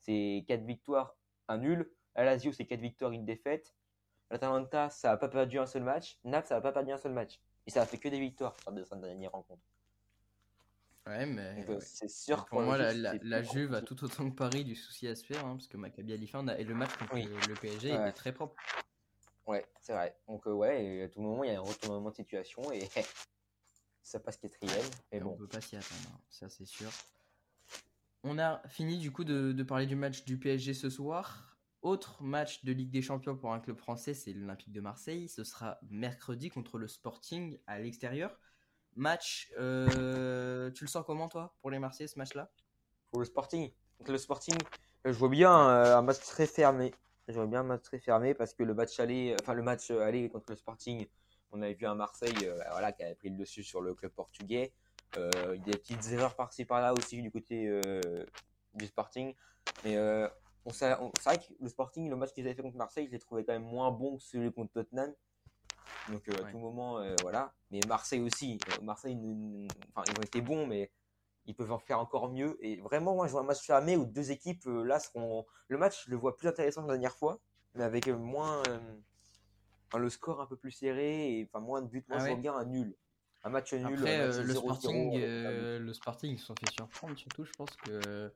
c'est 0.00 0.44
4 0.46 0.64
victoires, 0.64 1.16
un 1.48 1.58
nul. 1.58 1.90
La 2.14 2.24
Lazio, 2.24 2.52
c'est 2.52 2.66
4 2.66 2.80
victoires, 2.80 3.12
une 3.12 3.24
défaite. 3.24 3.74
L'Atalanta, 4.30 4.88
ça 4.90 5.10
n'a 5.10 5.16
pas 5.16 5.28
perdu 5.28 5.58
un 5.58 5.66
seul 5.66 5.82
match. 5.82 6.18
Naples, 6.24 6.48
ça 6.48 6.54
n'a 6.54 6.60
pas 6.60 6.72
perdu 6.72 6.92
un 6.92 6.98
seul 6.98 7.12
match. 7.12 7.40
Et 7.66 7.70
ça 7.70 7.82
a 7.82 7.86
fait 7.86 7.98
que 7.98 8.08
des 8.08 8.20
victoires 8.20 8.56
sur 8.60 8.72
des 8.72 8.82
dernières 8.82 9.32
rencontres. 9.32 9.62
Ouais, 11.06 11.26
mais 11.26 11.64
euh, 11.68 11.74
ouais. 11.74 11.80
c'est 11.80 12.08
sûr 12.08 12.44
pour 12.46 12.60
moi, 12.60 12.78
la, 12.78 12.90
Juve, 12.92 13.02
la, 13.02 13.14
la 13.22 13.42
Juve 13.42 13.74
a 13.74 13.82
tout 13.82 14.04
autant 14.04 14.30
que 14.30 14.36
Paris 14.36 14.64
du 14.64 14.76
souci 14.76 15.08
à 15.08 15.16
se 15.16 15.24
faire, 15.24 15.44
hein, 15.44 15.56
parce 15.56 15.66
que 15.66 15.76
Maccabi 15.76 16.12
Haifa, 16.12 16.38
on 16.38 16.46
et 16.46 16.62
le 16.62 16.74
match 16.74 16.96
contre 16.96 17.14
Oui. 17.14 17.24
le, 17.24 17.54
PSG, 17.54 17.88
il 17.88 17.96
Ouais. 17.96 18.08
est 18.08 18.12
très 18.12 18.32
propre. 18.32 18.54
Ouais, 19.46 19.66
c'est 19.80 19.92
vrai. 19.92 20.16
Donc, 20.28 20.46
euh, 20.46 20.52
ouais, 20.52 20.84
et 20.84 21.02
à 21.02 21.08
tout 21.08 21.20
moment, 21.20 21.42
il 21.42 21.52
y 21.52 21.54
a 21.54 21.58
un 21.58 21.62
retournement 21.62 22.10
de 22.10 22.14
situation 22.14 22.70
et 22.70 22.88
ça 24.02 24.20
passe 24.20 24.36
quatrième. 24.36 24.86
Et 25.10 25.20
on 25.20 25.24
bon, 25.24 25.36
peut 25.36 25.48
pas 25.48 25.60
s'y 25.60 25.76
attendre, 25.76 26.08
hein, 26.14 26.20
ça 26.30 26.48
c'est 26.48 26.66
sûr. 26.66 26.88
On 28.24 28.38
a 28.38 28.62
fini 28.68 28.98
du 28.98 29.10
coup 29.10 29.24
de, 29.24 29.62
parler 29.64 29.86
du 29.86 29.96
match 29.96 30.24
du 30.24 30.38
PSG 30.38 30.74
ce 30.74 30.90
soir. 30.90 31.58
Autre 31.82 32.22
match 32.22 32.64
de 32.64 32.72
Ligue 32.72 32.90
des 32.90 33.02
Champions 33.02 33.36
pour 33.36 33.52
un 33.52 33.58
club 33.58 33.76
français, 33.76 34.14
c'est 34.14 34.32
l'Olympique 34.32 34.70
de 34.70 34.80
Marseille. 34.80 35.28
Ce 35.28 35.42
sera 35.42 35.78
mercredi 35.90 36.48
contre 36.48 36.78
le 36.78 36.86
Sporting 36.86 37.58
à 37.66 37.80
l'extérieur. 37.80 38.38
Match, 38.94 39.50
euh, 39.58 40.70
tu 40.70 40.84
le 40.84 40.88
sens 40.88 41.04
comment 41.04 41.28
toi 41.28 41.56
pour 41.60 41.70
les 41.70 41.80
Marseillais 41.80 42.06
ce 42.06 42.18
match-là? 42.18 42.52
Pour 43.10 43.18
le 43.18 43.24
Sporting. 43.24 43.72
Le 44.06 44.18
Sporting, 44.18 44.56
je 45.04 45.10
vois 45.10 45.28
bien 45.28 45.68
euh, 45.68 45.96
un 45.96 46.02
match 46.02 46.20
très 46.20 46.46
fermé. 46.46 46.94
Je 47.26 47.34
vois 47.34 47.46
bien 47.46 47.60
un 47.60 47.64
match 47.64 47.82
très 47.82 47.98
fermé 47.98 48.34
parce 48.34 48.54
que 48.54 48.62
le 48.62 48.74
match 48.74 49.00
aller, 49.00 49.34
enfin 49.40 49.54
le 49.54 49.62
match 49.62 49.90
aller 49.90 50.28
contre 50.28 50.50
le 50.50 50.56
Sporting, 50.56 51.06
on 51.50 51.60
avait 51.60 51.74
vu 51.74 51.86
un 51.86 51.96
Marseille, 51.96 52.34
euh, 52.44 52.58
voilà, 52.70 52.92
qui 52.92 53.02
avait 53.02 53.14
pris 53.16 53.30
le 53.30 53.36
dessus 53.36 53.64
sur 53.64 53.80
le 53.80 53.94
club 53.94 54.12
portugais. 54.12 54.72
Euh, 55.16 55.30
il 55.56 55.60
y 55.66 55.70
a 55.70 55.72
des 55.72 55.78
petites 55.78 56.06
erreurs 56.12 56.34
par-ci 56.34 56.64
par-là 56.64 56.94
aussi 56.94 57.20
du 57.20 57.30
côté 57.30 57.66
euh, 57.68 58.00
du 58.74 58.86
Sporting, 58.86 59.34
mais 59.84 59.96
euh, 59.96 60.26
on 60.64 60.70
on- 60.70 60.72
c'est 60.74 61.24
vrai 61.24 61.38
que 61.38 61.52
le 61.60 61.68
Sporting, 61.68 62.08
le 62.08 62.16
match 62.16 62.32
qu'ils 62.32 62.46
avaient 62.46 62.54
fait 62.54 62.62
contre 62.62 62.76
Marseille, 62.76 63.06
je 63.06 63.12
l'ai 63.12 63.18
trouvé 63.18 63.44
quand 63.44 63.52
même 63.52 63.64
moins 63.64 63.90
bon 63.90 64.16
que 64.16 64.22
celui 64.22 64.52
contre 64.52 64.72
Tottenham. 64.72 65.12
Donc 66.08 66.26
euh, 66.28 66.32
à 66.44 66.50
tout 66.50 66.58
moment, 66.58 67.00
voilà. 67.20 67.52
Mais 67.70 67.80
Marseille 67.86 68.20
aussi. 68.20 68.58
Marseille, 68.82 69.16
enfin 69.94 70.04
ils 70.10 70.18
ont 70.18 70.22
été 70.22 70.40
bons, 70.40 70.66
mais 70.66 70.90
ils 71.46 71.54
peuvent 71.54 71.72
en 71.72 71.78
faire 71.78 71.98
encore 72.00 72.30
mieux. 72.30 72.56
Et 72.60 72.76
vraiment, 72.80 73.14
moi, 73.14 73.26
je 73.26 73.32
vois 73.32 73.40
un 73.42 73.44
match 73.44 73.60
fermé 73.66 73.96
où 73.96 74.04
deux 74.04 74.30
équipes 74.30 74.64
là 74.66 74.98
seront. 74.98 75.44
Le 75.68 75.78
match, 75.78 76.04
je 76.06 76.10
le 76.10 76.16
vois 76.16 76.36
plus 76.36 76.48
intéressant 76.48 76.82
que 76.82 76.88
la 76.88 76.94
dernière 76.94 77.16
fois, 77.16 77.40
mais 77.74 77.84
avec 77.84 78.06
moins 78.08 78.62
enfin, 79.88 79.98
le 79.98 80.10
score 80.10 80.40
un 80.40 80.46
peu 80.46 80.56
plus 80.56 80.70
serré 80.70 81.38
et 81.38 81.44
enfin 81.52 81.60
moins 81.64 81.82
de 81.82 81.86
buts. 81.88 82.04
Moi, 82.08 82.18
Ah 82.18 82.20
je 82.20 82.24
ouais 82.24 82.30
vois 82.30 82.40
bien 82.40 82.54
un 82.54 82.64
nul. 82.64 82.96
Un 83.44 83.50
match 83.50 83.72
nul. 83.72 83.84
Après, 83.86 84.16
un 84.20 84.26
match 84.28 84.36
euh, 84.36 84.42
le 84.44 84.54
0-0 84.54 84.56
Sporting, 84.56 85.12
euh, 85.16 85.78
but. 85.78 85.84
le 85.86 85.92
Sporting, 85.92 86.32
ils 86.32 86.38
se 86.38 86.46
sont 86.46 86.54
fait 86.54 86.70
surprendre. 86.72 87.18
Surtout, 87.18 87.44
je 87.44 87.52
pense 87.52 87.70
que 87.76 88.32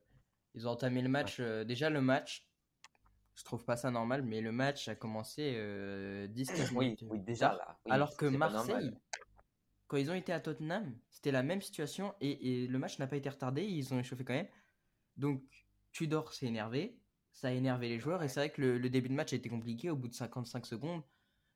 ils 0.55 0.67
ont 0.67 0.71
entamé 0.73 1.03
le 1.03 1.09
match. 1.09 1.37
euh, 1.41 1.65
déjà, 1.65 1.91
le 1.91 2.01
match, 2.01 2.49
je 3.35 3.45
trouve 3.45 3.65
pas 3.65 3.77
ça 3.77 3.91
normal, 3.91 4.23
mais 4.23 4.41
le 4.41 4.51
match 4.53 4.89
a 4.89 4.95
commencé 4.95 5.55
euh, 5.57 6.27
10-15 6.29 6.71
Oui, 6.75 6.85
minutes. 6.87 7.05
oui, 7.09 7.21
déjà 7.21 7.53
là. 7.53 7.79
oui, 7.85 7.93
Alors 7.93 8.17
que. 8.17 8.27
Marseille, 8.27 8.93
quand 9.87 9.97
ils 9.99 10.11
ont 10.11 10.15
été 10.15 10.33
à 10.33 10.41
Tottenham, 10.41 10.99
c'était 11.11 11.31
la 11.31 11.45
même 11.45 11.61
situation 11.63 12.15
et, 12.21 12.65
et 12.65 12.67
le 12.67 12.79
match 12.79 12.99
n'a 12.99 13.07
pas 13.07 13.17
été 13.17 13.29
retardé. 13.29 13.65
Ils 13.65 13.95
ont 13.95 14.01
échauffé 14.01 14.25
quand 14.25 14.33
même. 14.35 14.49
Donc, 15.17 15.43
Tudor 15.93 16.33
s'est 16.35 16.47
énervé. 16.47 16.99
Ça 17.31 17.49
a 17.49 17.51
énervé 17.53 17.89
les 17.91 17.99
joueurs 18.01 18.23
et 18.23 18.29
c'est 18.29 18.41
vrai 18.41 18.51
que 18.51 18.61
le, 18.63 18.79
le 18.79 18.91
début 18.91 19.11
de 19.11 19.15
match 19.15 19.33
a 19.33 19.37
été 19.37 19.49
compliqué. 19.49 19.91
Au 19.91 19.97
bout 19.97 20.09
de 20.09 20.15
55 20.15 20.65
secondes, 20.67 21.03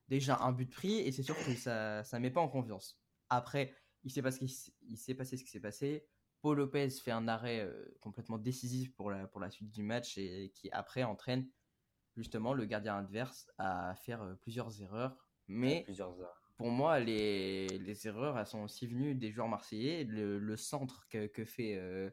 déjà 0.09 0.39
un 0.43 0.53
but 0.53 0.71
pris 0.71 0.99
et 1.01 1.11
c'est 1.11 1.23
sûr 1.23 1.35
que 1.37 1.55
ça 1.55 2.05
ça 2.05 2.21
met 2.21 2.31
pas 2.31 2.41
en 2.43 2.49
confiance. 2.49 3.00
Après, 3.31 3.75
il 4.05 4.11
s'est 4.11 4.23
passé, 4.23 4.47
il 4.83 4.97
s'est 4.97 5.15
passé 5.15 5.37
ce 5.37 5.45
qui 5.45 5.51
s'est 5.51 5.61
passé. 5.61 6.07
Paul 6.43 6.57
Lopez 6.57 6.91
fait 6.91 7.11
un 7.11 7.29
arrêt 7.29 7.61
euh, 7.61 7.97
complètement 8.01 8.39
décisif 8.39 8.95
pour 8.95 9.11
la, 9.11 9.27
pour 9.27 9.41
la 9.41 9.51
suite 9.51 9.71
du 9.71 9.83
match 9.83 10.17
et 10.19 10.53
qui 10.55 10.71
après 10.71 11.03
entraîne 11.03 11.49
justement 12.17 12.55
le 12.55 12.65
gardien 12.65 12.97
adverse 12.97 13.51
à 13.59 13.95
faire 13.95 14.23
euh, 14.23 14.35
plusieurs 14.35 14.81
erreurs. 14.83 15.17
Mais 15.49 15.85
Plusieurs 15.85 16.17
pour 16.57 16.71
moi, 16.71 17.01
les, 17.01 17.67
les 17.69 18.07
erreurs, 18.07 18.39
elles 18.39 18.47
sont 18.47 18.63
aussi 18.63 18.87
venues 18.87 19.15
des 19.15 19.33
joueurs 19.33 19.49
marseillais. 19.49 20.05
Le, 20.05 20.39
le 20.39 20.57
centre 20.59 21.07
que, 21.09 21.27
que 21.27 21.45
fait, 21.47 21.77
euh, 21.77 22.11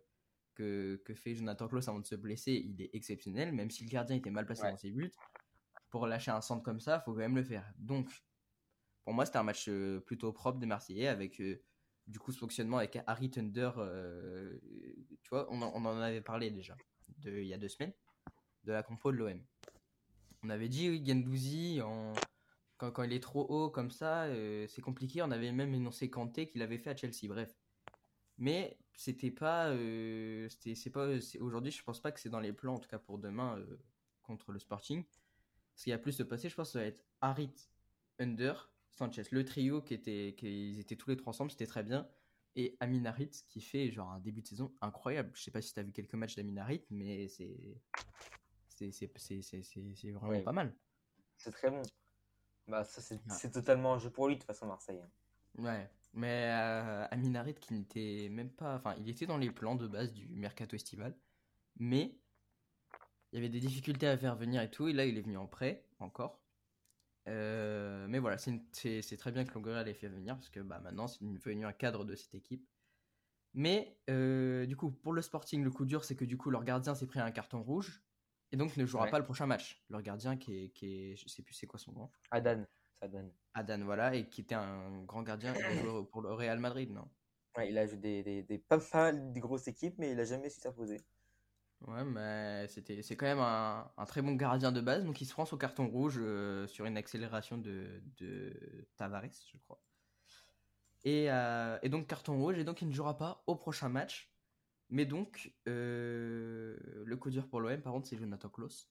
que, 0.56 1.02
que 1.06 1.14
fait 1.14 1.36
Jonathan 1.36 1.68
Klaus 1.68 1.88
avant 1.90 2.00
de 2.00 2.06
se 2.06 2.16
blesser, 2.16 2.54
il 2.54 2.82
est 2.82 2.90
exceptionnel. 2.94 3.52
Même 3.52 3.70
si 3.70 3.84
le 3.84 3.90
gardien 3.90 4.16
était 4.16 4.30
mal 4.32 4.46
placé 4.46 4.64
Ouais. 4.64 4.72
dans 4.72 4.78
ses 4.78 4.92
buts, 4.92 5.12
pour 5.90 6.08
lâcher 6.08 6.32
un 6.32 6.40
centre 6.42 6.64
comme 6.64 6.80
ça, 6.80 7.02
faut 7.02 7.12
quand 7.12 7.20
même 7.20 7.36
le 7.36 7.44
faire. 7.44 7.70
Donc, 7.78 8.10
pour 9.08 9.14
moi, 9.14 9.26
c'était 9.26 9.38
un 9.38 9.44
match 9.44 9.70
euh, 9.70 10.02
plutôt 10.02 10.34
propre 10.34 10.60
des 10.60 10.66
Marseillais 10.66 11.08
avec 11.08 11.40
euh, 11.40 11.62
du 12.08 12.20
coup 12.20 12.34
ce 12.34 12.40
fonctionnement 12.40 12.76
avec 12.76 13.00
Harry 13.08 13.32
Thunder. 13.32 13.72
euh, 13.78 14.60
tu 15.24 15.30
vois, 15.30 15.48
on 15.50 15.62
en, 15.62 16.02
avait 16.02 16.20
parlé 16.20 16.52
déjà 16.52 16.76
de, 17.20 17.32
il 17.40 17.48
y 17.48 17.54
a 17.54 17.58
deux 17.58 17.70
semaines 17.70 17.94
de 18.66 18.74
la 18.74 18.84
compo 18.84 19.14
de 19.14 19.16
l'OM. 19.16 19.42
On 20.44 20.50
avait 20.50 20.68
dit 20.68 20.90
oui, 20.90 21.02
Gendouzi 21.06 21.80
en 21.82 22.16
quand, 22.76 23.02
il 23.04 23.14
est 23.14 23.22
trop 23.22 23.46
haut 23.48 23.70
comme 23.70 23.92
ça, 23.92 24.28
c'est 24.68 24.82
compliqué. 24.82 25.22
On 25.22 25.32
avait 25.32 25.54
même 25.54 25.74
énoncé 25.74 26.10
Kanté 26.10 26.50
qu'il 26.50 26.62
avait 26.62 26.78
fait 26.78 26.90
à 26.90 26.96
Chelsea. 26.98 27.30
Bref. 27.30 27.56
Mais 28.38 28.78
c'était 28.94 29.32
pas. 29.32 29.70
euh, 29.70 30.50
c'est 30.50 30.90
pas 30.90 31.08
aujourd'hui, 31.40 31.72
je 31.72 31.82
pense 31.82 32.02
pas 32.02 32.12
que 32.12 32.20
c'est 32.20 32.28
dans 32.28 32.42
les 32.42 32.52
plans, 32.52 32.74
en 32.74 32.80
tout 32.80 32.90
cas 32.90 33.00
pour 33.00 33.20
demain, 33.20 33.58
contre 34.22 34.52
le 34.52 34.60
Sporting. 34.60 35.06
Ce 35.76 35.86
qui 35.86 35.94
a 35.94 35.98
plus 35.98 36.12
se 36.12 36.24
passer, 36.24 36.50
je 36.50 36.56
pense, 36.56 36.74
ça 36.74 36.80
va 36.80 36.86
être 36.86 37.06
Harit, 37.22 37.56
Under, 38.20 38.70
Sanchez. 38.98 39.24
Le 39.32 39.46
trio 39.46 39.82
qui 39.82 39.94
était. 39.94 40.36
Qui, 40.38 40.72
ils 40.72 40.80
étaient 40.80 40.96
tous 40.96 41.10
les 41.10 41.18
trois 41.18 41.30
ensemble, 41.32 41.52
c'était 41.52 41.68
très 41.68 41.84
bien. 41.84 42.08
Et 42.56 42.76
Amin 42.80 43.06
Harit 43.06 43.30
qui 43.48 43.62
fait 43.62 43.92
genre 43.92 44.10
un 44.12 44.20
début 44.20 44.42
de 44.42 44.48
saison 44.48 44.74
incroyable. 44.82 45.30
Je 45.36 45.42
sais 45.44 45.52
pas 45.52 45.62
si 45.62 45.74
tu 45.74 45.80
as 45.80 45.84
vu 45.84 45.92
quelques 45.92 46.16
matchs 46.16 46.36
d'Amin 46.36 46.58
Harit, 46.58 46.84
mais 46.90 47.28
c'est. 47.28 47.56
Vraiment 50.12 50.42
pas 50.44 50.52
mal. 50.52 50.76
C'est 51.38 51.52
très 51.52 51.70
bon. 51.70 51.82
Bah, 52.68 52.84
ça, 52.84 53.02
c'est 53.02 53.16
Ouais. 53.16 53.22
c'est 53.30 53.52
totalement 53.52 53.94
un 53.94 54.00
jeu 54.00 54.10
pour 54.10 54.28
lui, 54.28 54.36
de 54.36 54.40
toute 54.42 54.48
façon, 54.48 54.68
Marseille. 54.68 55.00
hein. 55.02 55.10
Ouais, 55.64 55.90
mais 56.14 56.52
euh, 56.52 57.08
Amin 57.12 57.34
Harit 57.36 57.56
qui 57.56 57.74
n'était 57.74 58.28
même 58.30 58.50
pas. 58.52 58.76
Enfin, 58.76 58.96
il 59.00 59.10
était 59.10 59.26
dans 59.26 59.38
les 59.38 59.50
plans 59.52 59.76
de 59.76 59.88
base 59.88 60.14
du 60.14 60.28
mercato 60.30 60.76
estival, 60.76 61.16
mais 61.80 62.16
il 63.32 63.36
y 63.36 63.38
avait 63.38 63.50
des 63.50 63.60
difficultés 63.60 64.08
à 64.08 64.18
faire 64.18 64.36
venir 64.36 64.62
et 64.62 64.70
tout, 64.70 64.88
et 64.88 64.94
là 64.94 65.06
il 65.06 65.18
est 65.18 65.22
venu 65.22 65.38
en 65.38 65.48
prêt, 65.48 65.86
encore. 66.00 66.40
Euh, 67.28 68.08
mais 68.08 68.20
voilà, 68.20 68.38
c'est 68.38 69.18
très 69.18 69.32
bien 69.32 69.44
que 69.46 69.54
Longoria 69.54 69.84
l'ait 69.84 69.94
fait 69.94 70.08
venir, 70.08 70.36
parce 70.36 70.50
que 70.50 70.60
bah, 70.62 70.80
maintenant 70.80 71.08
c'est 71.08 71.24
devenu 71.24 71.66
un 71.66 71.74
cadre 71.74 72.06
de 72.06 72.16
cette 72.16 72.36
équipe. 72.36 72.68
Mais 73.54 74.02
euh, 74.10 74.66
du 74.66 74.76
coup, 74.78 74.92
pour 74.92 75.14
le 75.14 75.22
Sporting, 75.22 75.64
le 75.64 75.72
coup 75.72 75.86
dur, 75.86 76.06
c'est 76.06 76.16
que 76.16 76.26
du 76.26 76.38
coup, 76.38 76.50
leur 76.50 76.64
gardien 76.64 76.96
s'est 76.96 77.08
pris 77.08 77.20
un 77.20 77.32
carton 77.32 77.62
rouge, 77.64 78.04
et 78.52 78.58
donc 78.58 78.78
ne 78.78 78.86
jouera 78.86 79.06
Ouais. 79.06 79.12
pas 79.12 79.20
le 79.20 79.26
prochain 79.26 79.46
match. 79.46 79.86
Leur 79.90 80.02
gardien 80.02 80.38
qui 80.38 80.66
est, 80.66 80.70
qui 80.70 81.12
est 81.12 81.16
je 81.16 81.28
sais 81.28 81.44
plus 81.44 81.54
c'est 81.54 81.68
quoi 81.68 81.80
son 81.80 81.92
nom. 81.94 82.10
Adan. 82.32 82.66
Adan. 83.02 83.32
Adan, 83.54 83.84
voilà, 83.84 84.16
et 84.16 84.30
qui 84.30 84.42
était 84.42 84.56
un 84.56 85.04
grand 85.04 85.24
gardien 85.24 85.54
pour 86.12 86.22
le 86.22 86.34
Real 86.34 86.60
Madrid, 86.60 86.92
non? 86.92 87.10
Ouais, 87.58 87.70
il 87.70 87.78
a 87.78 87.86
joué 87.88 87.98
des, 87.98 88.24
des, 88.24 88.44
des- 88.44 88.60
pas 88.60 88.80
mal 88.94 89.34
de 89.34 89.40
grosses 89.40 89.68
équipes, 89.68 89.96
mais 89.98 90.12
il 90.12 90.20
a 90.20 90.24
jamais 90.26 90.50
su 90.50 90.62
s'imposer. 90.62 91.02
Ouais, 91.82 92.04
mais 92.04 92.68
c'était, 92.68 93.02
c'est 93.04 93.16
quand 93.16 93.28
même 93.28 93.40
un, 93.40 93.92
un 93.98 94.06
très 94.06 94.22
bon 94.22 94.34
gardien 94.34 94.72
de 94.72 94.82
base, 94.82 95.06
donc 95.06 95.22
il 95.22 95.26
se 95.26 95.34
prend 95.34 95.46
son 95.46 95.58
carton 95.58 95.88
rouge 95.88 96.16
euh, 96.18 96.66
sur 96.68 96.86
une 96.86 96.98
accélération 96.98 97.58
de, 97.58 98.02
de 98.18 98.88
Tavares, 98.98 99.24
je 99.52 99.58
crois. 99.60 99.80
Et, 101.04 101.32
euh, 101.32 101.78
et 101.84 101.90
donc 101.90 102.08
carton 102.08 102.38
rouge, 102.40 102.58
et 102.58 102.64
donc 102.64 102.82
il 102.82 102.88
ne 102.90 102.94
jouera 102.94 103.16
pas 103.18 103.44
au 103.48 103.56
prochain 103.56 103.90
match. 103.90 104.34
Mais 104.90 105.06
donc, 105.06 105.54
euh, 105.68 106.78
le 107.06 107.18
coup 107.18 107.30
dur 107.30 107.48
pour 107.48 107.60
l'OM, 107.62 107.82
par 107.82 107.94
contre, 107.94 108.08
c'est 108.08 108.18
Jonathan 108.18 108.50
Klaus, 108.50 108.90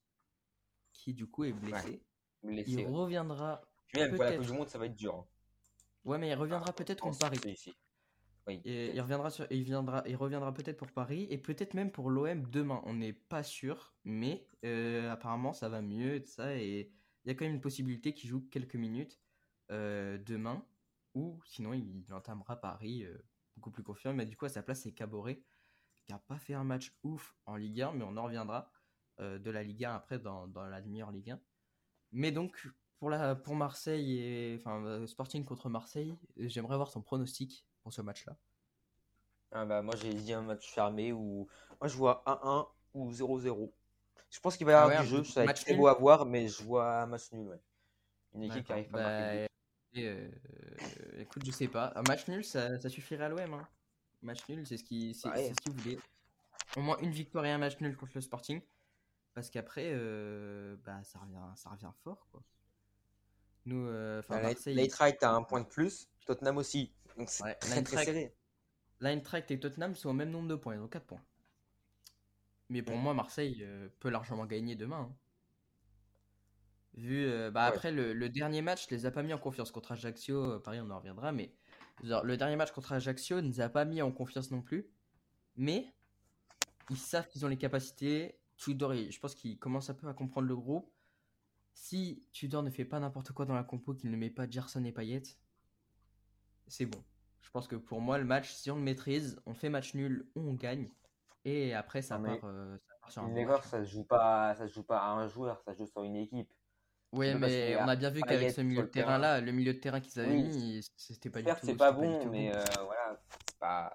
qui 0.92 1.12
du 1.14 1.26
coup 1.26 1.44
est 1.44 1.52
blessé. 1.52 2.02
Blessé, 2.42 2.70
Il 2.70 2.76
ouais. 2.78 2.84
reviendra. 2.86 3.62
Même 3.94 4.14
pour 4.14 4.24
la. 4.24 4.32
Coupe 4.36 4.46
du 4.46 4.52
Monde, 4.52 4.68
ça 4.68 4.78
va 4.78 4.86
être 4.86 4.94
dur. 4.94 5.14
hein. 5.14 5.26
Ouais, 6.04 6.18
mais 6.18 6.28
il 6.28 6.34
reviendra 6.34 6.72
peut-être 6.72 7.00
contre 7.00 7.18
Paris. 7.18 7.40
Oui. 8.46 8.60
Et 8.64 8.94
il 8.94 9.00
reviendra, 9.00 9.30
sur, 9.30 9.46
il 9.50 9.64
viendra, 9.64 10.04
il 10.06 10.14
reviendra 10.14 10.54
peut-être 10.54 10.76
pour 10.76 10.92
Paris 10.92 11.26
et 11.30 11.38
peut-être 11.38 11.74
même 11.74 11.90
pour 11.90 12.10
l'OM 12.10 12.48
demain. 12.48 12.80
On 12.84 12.94
n'est 12.94 13.12
pas 13.12 13.42
sûr, 13.42 13.94
mais 14.04 14.46
euh, 14.64 15.10
apparemment 15.10 15.52
ça 15.52 15.68
va 15.68 15.82
mieux 15.82 16.14
et 16.14 16.22
tout 16.22 16.30
ça. 16.30 16.56
Et 16.56 16.92
il 17.24 17.28
y 17.28 17.30
a 17.30 17.34
quand 17.34 17.44
même 17.44 17.54
une 17.54 17.60
possibilité 17.60 18.14
qu'il 18.14 18.30
joue 18.30 18.48
quelques 18.48 18.76
minutes 18.76 19.20
euh, 19.72 20.16
demain, 20.18 20.64
ou 21.14 21.40
sinon 21.44 21.72
il, 21.72 22.04
il 22.06 22.12
entamera 22.14 22.60
Paris 22.60 23.04
euh, 23.04 23.18
beaucoup 23.56 23.72
plus 23.72 23.82
confiant. 23.82 24.14
Mais 24.14 24.26
du 24.26 24.36
coup, 24.36 24.44
à 24.44 24.48
sa 24.48 24.62
place, 24.62 24.82
c'est 24.82 24.92
Caboret 24.92 25.42
qui 26.04 26.12
n'a 26.12 26.20
pas 26.20 26.38
fait 26.38 26.54
un 26.54 26.62
match 26.62 26.96
ouf 27.02 27.34
en 27.46 27.56
Ligue 27.56 27.82
1, 27.82 27.94
mais 27.94 28.04
on 28.04 28.16
en 28.16 28.24
reviendra 28.24 28.70
de 29.18 29.50
la 29.50 29.62
Ligue 29.62 29.86
1 29.86 29.94
après 29.94 30.18
dans, 30.18 30.46
dans 30.46 30.66
la 30.66 30.82
demi-heure 30.82 31.10
Ligue 31.10 31.30
1. 31.30 31.40
Mais 32.12 32.30
donc, 32.30 32.68
pour, 32.98 33.10
la, 33.10 33.34
pour 33.34 33.56
Marseille 33.56 34.20
et 34.20 34.56
enfin 34.60 35.04
Sporting 35.06 35.44
contre 35.44 35.68
Marseille, 35.70 36.16
j'aimerais 36.36 36.76
voir 36.76 36.90
son 36.90 37.02
pronostic 37.02 37.66
pour 37.86 37.92
ce 37.92 38.02
match-là. 38.02 38.34
Ah 39.52 39.64
bah, 39.64 39.80
moi, 39.80 39.94
j'ai 39.94 40.12
dit 40.12 40.32
un 40.32 40.42
match 40.42 40.68
fermé 40.74 41.12
où. 41.12 41.46
Moi, 41.80 41.86
je 41.86 41.96
vois 41.96 42.24
1-1 42.26 42.66
ou 42.94 43.12
0-0. 43.12 43.70
Je 44.28 44.40
pense 44.40 44.56
qu'il 44.56 44.66
va 44.66 44.72
y 44.72 44.74
Ah 44.74 44.82
avoir 44.82 44.98
ouais, 44.98 45.06
du 45.06 45.14
un 45.14 45.18
jeu, 45.18 45.22
ça 45.22 45.44
va 45.44 45.52
être 45.52 45.62
très 45.64 45.76
beau 45.76 45.86
à 45.86 45.94
voir, 45.94 46.26
mais 46.26 46.48
je 46.48 46.64
vois 46.64 47.02
un 47.02 47.06
match 47.06 47.30
nul, 47.30 47.46
ouais. 47.46 47.60
Une 48.34 48.42
équipe 48.42 48.64
qui 48.64 48.72
arrive 48.72 48.88
pas 48.88 48.98
à 48.98 49.02
marquer 49.02 49.46
Bah, 49.46 50.00
et, 50.00 50.08
euh, 50.08 50.28
écoute, 51.18 51.44
je 51.46 51.52
sais 51.52 51.68
pas. 51.68 51.92
Un 51.94 52.02
match 52.02 52.26
nul, 52.26 52.44
ça, 52.44 52.76
ça 52.80 52.88
suffirait 52.88 53.22
à 53.24 53.28
l'OM. 53.28 53.54
Hein. 53.54 53.68
Match 54.20 54.40
nul, 54.48 54.66
c'est 54.66 54.78
ce 54.78 54.82
qui, 54.82 55.14
c'est, 55.14 55.28
Ouais. 55.28 55.50
ce 55.50 55.54
qu'ils 55.62 55.72
voulaient. 55.80 55.98
Au 56.76 56.80
moins 56.80 56.96
une 56.98 57.12
victoire 57.12 57.44
et 57.46 57.52
un 57.52 57.58
match 57.58 57.78
nul 57.80 57.96
contre 57.96 58.12
le 58.16 58.20
Sporting. 58.20 58.60
Parce 59.32 59.48
qu'après, 59.48 59.92
euh, 59.94 60.74
bah, 60.84 61.04
ça, 61.04 61.20
revient, 61.20 61.38
ça 61.54 61.70
revient 61.70 61.92
fort. 62.02 62.26
Quoi. 62.32 62.42
Nous, 63.66 63.86
euh, 63.86 64.20
enfin, 64.20 64.40
Marseille, 64.40 64.74
L'Eintracht 64.76 65.22
a 65.22 65.32
un 65.32 65.42
point 65.42 65.60
de 65.60 65.66
plus, 65.66 66.08
Tottenham 66.24 66.56
aussi. 66.56 66.92
Donc 67.18 67.28
c'est 67.28 67.42
Ouais, 67.44 67.54
très 67.60 67.82
très 67.82 68.04
serré. 68.04 68.34
l'Eintracht 69.00 69.50
et 69.50 69.58
Tottenham 69.60 69.94
sont 69.94 70.10
au 70.10 70.12
même 70.12 70.30
nombre 70.30 70.48
de 70.48 70.54
points, 70.54 70.74
ils 70.74 70.80
ont 70.80 70.88
4 70.88 71.06
points. 71.06 71.22
Mais 72.68 72.82
pour 72.82 72.96
Ouais. 72.96 73.02
moi, 73.02 73.12
Marseille 73.14 73.58
euh, 73.62 73.88
peut 74.00 74.08
largement 74.10 74.46
gagner 74.46 74.76
demain. 74.76 75.08
hein. 75.10 75.16
Vu, 76.94 77.26
euh, 77.26 77.50
bah 77.50 77.68
Ouais. 77.68 77.68
après 77.68 77.92
le, 77.92 78.12
le 78.14 78.28
dernier 78.28 78.62
match, 78.62 78.88
les 78.90 79.04
a 79.06 79.10
pas 79.10 79.22
mis 79.22 79.32
en 79.34 79.38
confiance 79.38 79.70
contre 79.70 79.92
Ajaccio. 79.92 80.58
Paris, 80.60 80.80
on 80.80 80.90
en 80.90 80.98
reviendra, 80.98 81.30
mais 81.32 81.52
genre, 82.02 82.24
le 82.24 82.36
dernier 82.36 82.56
match 82.56 82.72
contre 82.72 82.92
Ajaccio 82.92 83.40
ne 83.40 83.48
les 83.48 83.60
a 83.60 83.68
pas 83.68 83.84
mis 83.84 84.00
en 84.02 84.12
confiance 84.12 84.50
non 84.50 84.62
plus. 84.62 84.88
Mais 85.56 85.94
ils 86.90 86.96
savent 86.98 87.28
qu'ils 87.28 87.44
ont 87.44 87.48
les 87.48 87.58
capacités. 87.58 88.38
Tudor, 88.56 88.94
je 88.94 89.18
pense 89.20 89.34
qu'il 89.34 89.58
commence 89.58 89.90
un 89.90 89.94
peu 89.94 90.08
à 90.08 90.14
comprendre 90.14 90.48
le 90.48 90.56
groupe. 90.56 90.90
Si 91.76 92.24
Tudor 92.32 92.62
ne 92.62 92.70
fait 92.70 92.86
pas 92.86 92.98
n'importe 92.98 93.32
quoi 93.32 93.44
dans 93.44 93.54
la 93.54 93.62
compo, 93.62 93.92
qu'il 93.92 94.10
ne 94.10 94.16
met 94.16 94.30
pas 94.30 94.48
Gerson 94.48 94.82
et 94.84 94.92
Payet, 94.92 95.22
c'est 96.66 96.86
bon. 96.86 97.04
Je 97.42 97.50
pense 97.50 97.68
que 97.68 97.76
pour 97.76 98.00
moi, 98.00 98.16
le 98.16 98.24
match, 98.24 98.50
si 98.50 98.70
on 98.70 98.76
le 98.76 98.82
maîtrise, 98.82 99.38
on 99.44 99.52
fait 99.52 99.68
match 99.68 99.94
nul 99.94 100.26
ou 100.34 100.40
on 100.40 100.54
gagne. 100.54 100.88
Et 101.44 101.74
après, 101.74 102.00
ça, 102.00 102.18
part, 102.18 102.38
euh, 102.44 102.78
ça 102.78 102.94
part 102.98 103.12
sur 103.12 103.22
un 103.22 103.28
bon 103.28 103.62
ça 103.62 103.84
se 103.84 103.90
joue 103.90 104.04
pas, 104.04 104.54
ça 104.54 104.66
se 104.66 104.72
joue 104.72 104.84
pas 104.84 105.00
à 105.00 105.10
un 105.10 105.28
joueur, 105.28 105.60
ça 105.60 105.74
se 105.74 105.78
joue 105.78 105.86
sur 105.86 106.02
une 106.02 106.16
équipe. 106.16 106.50
Qu'il 107.12 107.36
mais 107.36 107.76
on 107.76 107.86
a 107.88 107.94
bien 107.94 108.10
vu 108.10 108.22
qu'avec 108.22 108.50
ce 108.50 108.62
milieu 108.62 108.82
de 108.82 108.88
terrain 108.88 109.18
là, 109.18 109.42
le 109.42 109.52
milieu 109.52 109.74
de 109.74 109.78
terrain 109.78 110.00
qu'ils 110.00 110.18
avaient 110.18 110.32
Oui. 110.32 110.44
mis, 110.44 110.90
c'était 110.96 111.30
pas 111.30 111.42
du 111.42 111.50
tout. 111.52 111.56
c'est 111.62 111.76
pas 111.76 111.92
bon, 111.92 112.26
mais 112.30 112.56
euh, 112.56 112.64
voilà, 112.84 113.20
c'est 113.46 113.58
pas. 113.58 113.92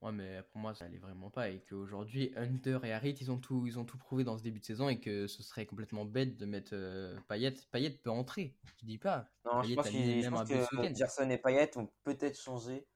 Ouais, 0.00 0.12
mais 0.12 0.42
pour 0.52 0.60
moi, 0.60 0.74
ça 0.74 0.84
allait 0.84 0.98
vraiment 0.98 1.28
pas. 1.28 1.50
Et 1.50 1.60
qu'aujourd'hui, 1.68 2.32
Hunter 2.36 2.78
et 2.84 2.92
Harit, 2.92 3.16
ils 3.20 3.30
ont 3.32 3.38
tout, 3.38 3.66
ils 3.66 3.78
ont 3.78 3.84
tout 3.84 3.98
prouvé 3.98 4.22
dans 4.22 4.38
ce 4.38 4.42
début 4.44 4.60
de 4.60 4.64
saison. 4.64 4.88
Et 4.88 5.00
que 5.00 5.26
ce 5.26 5.42
serait 5.42 5.66
complètement 5.66 6.04
bête 6.04 6.36
de 6.36 6.46
mettre 6.46 6.70
euh, 6.74 7.18
Payet. 7.26 7.54
Payet 7.72 7.90
peut 7.90 8.10
entrer, 8.10 8.54
je 8.76 8.86
dis 8.86 8.98
pas. 8.98 9.28
Non, 9.44 9.62
je 9.62 9.74
pense, 9.74 9.86
je 9.88 10.88
que. 10.88 10.94
Gerson 10.94 11.28
et 11.30 11.38
Payet 11.38 11.76
ont 11.76 11.90
peut-être 12.04 12.40
changé. 12.40 12.86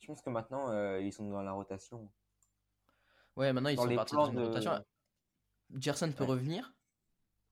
Je 0.00 0.06
pense 0.06 0.22
que 0.22 0.30
maintenant, 0.30 0.70
euh, 0.70 1.00
ils 1.00 1.12
sont 1.12 1.28
dans 1.28 1.42
la 1.42 1.52
rotation. 1.52 2.10
Ouais, 3.36 3.52
maintenant 3.52 3.70
ils 3.70 3.76
Dans 3.76 3.82
sont 3.82 3.94
partis 3.94 4.14
dans 4.14 4.30
une 4.30 4.36
de- 4.36 4.44
rotation. 4.44 4.82
Gerson 5.74 6.12
peut 6.12 6.24
revenir. 6.24 6.72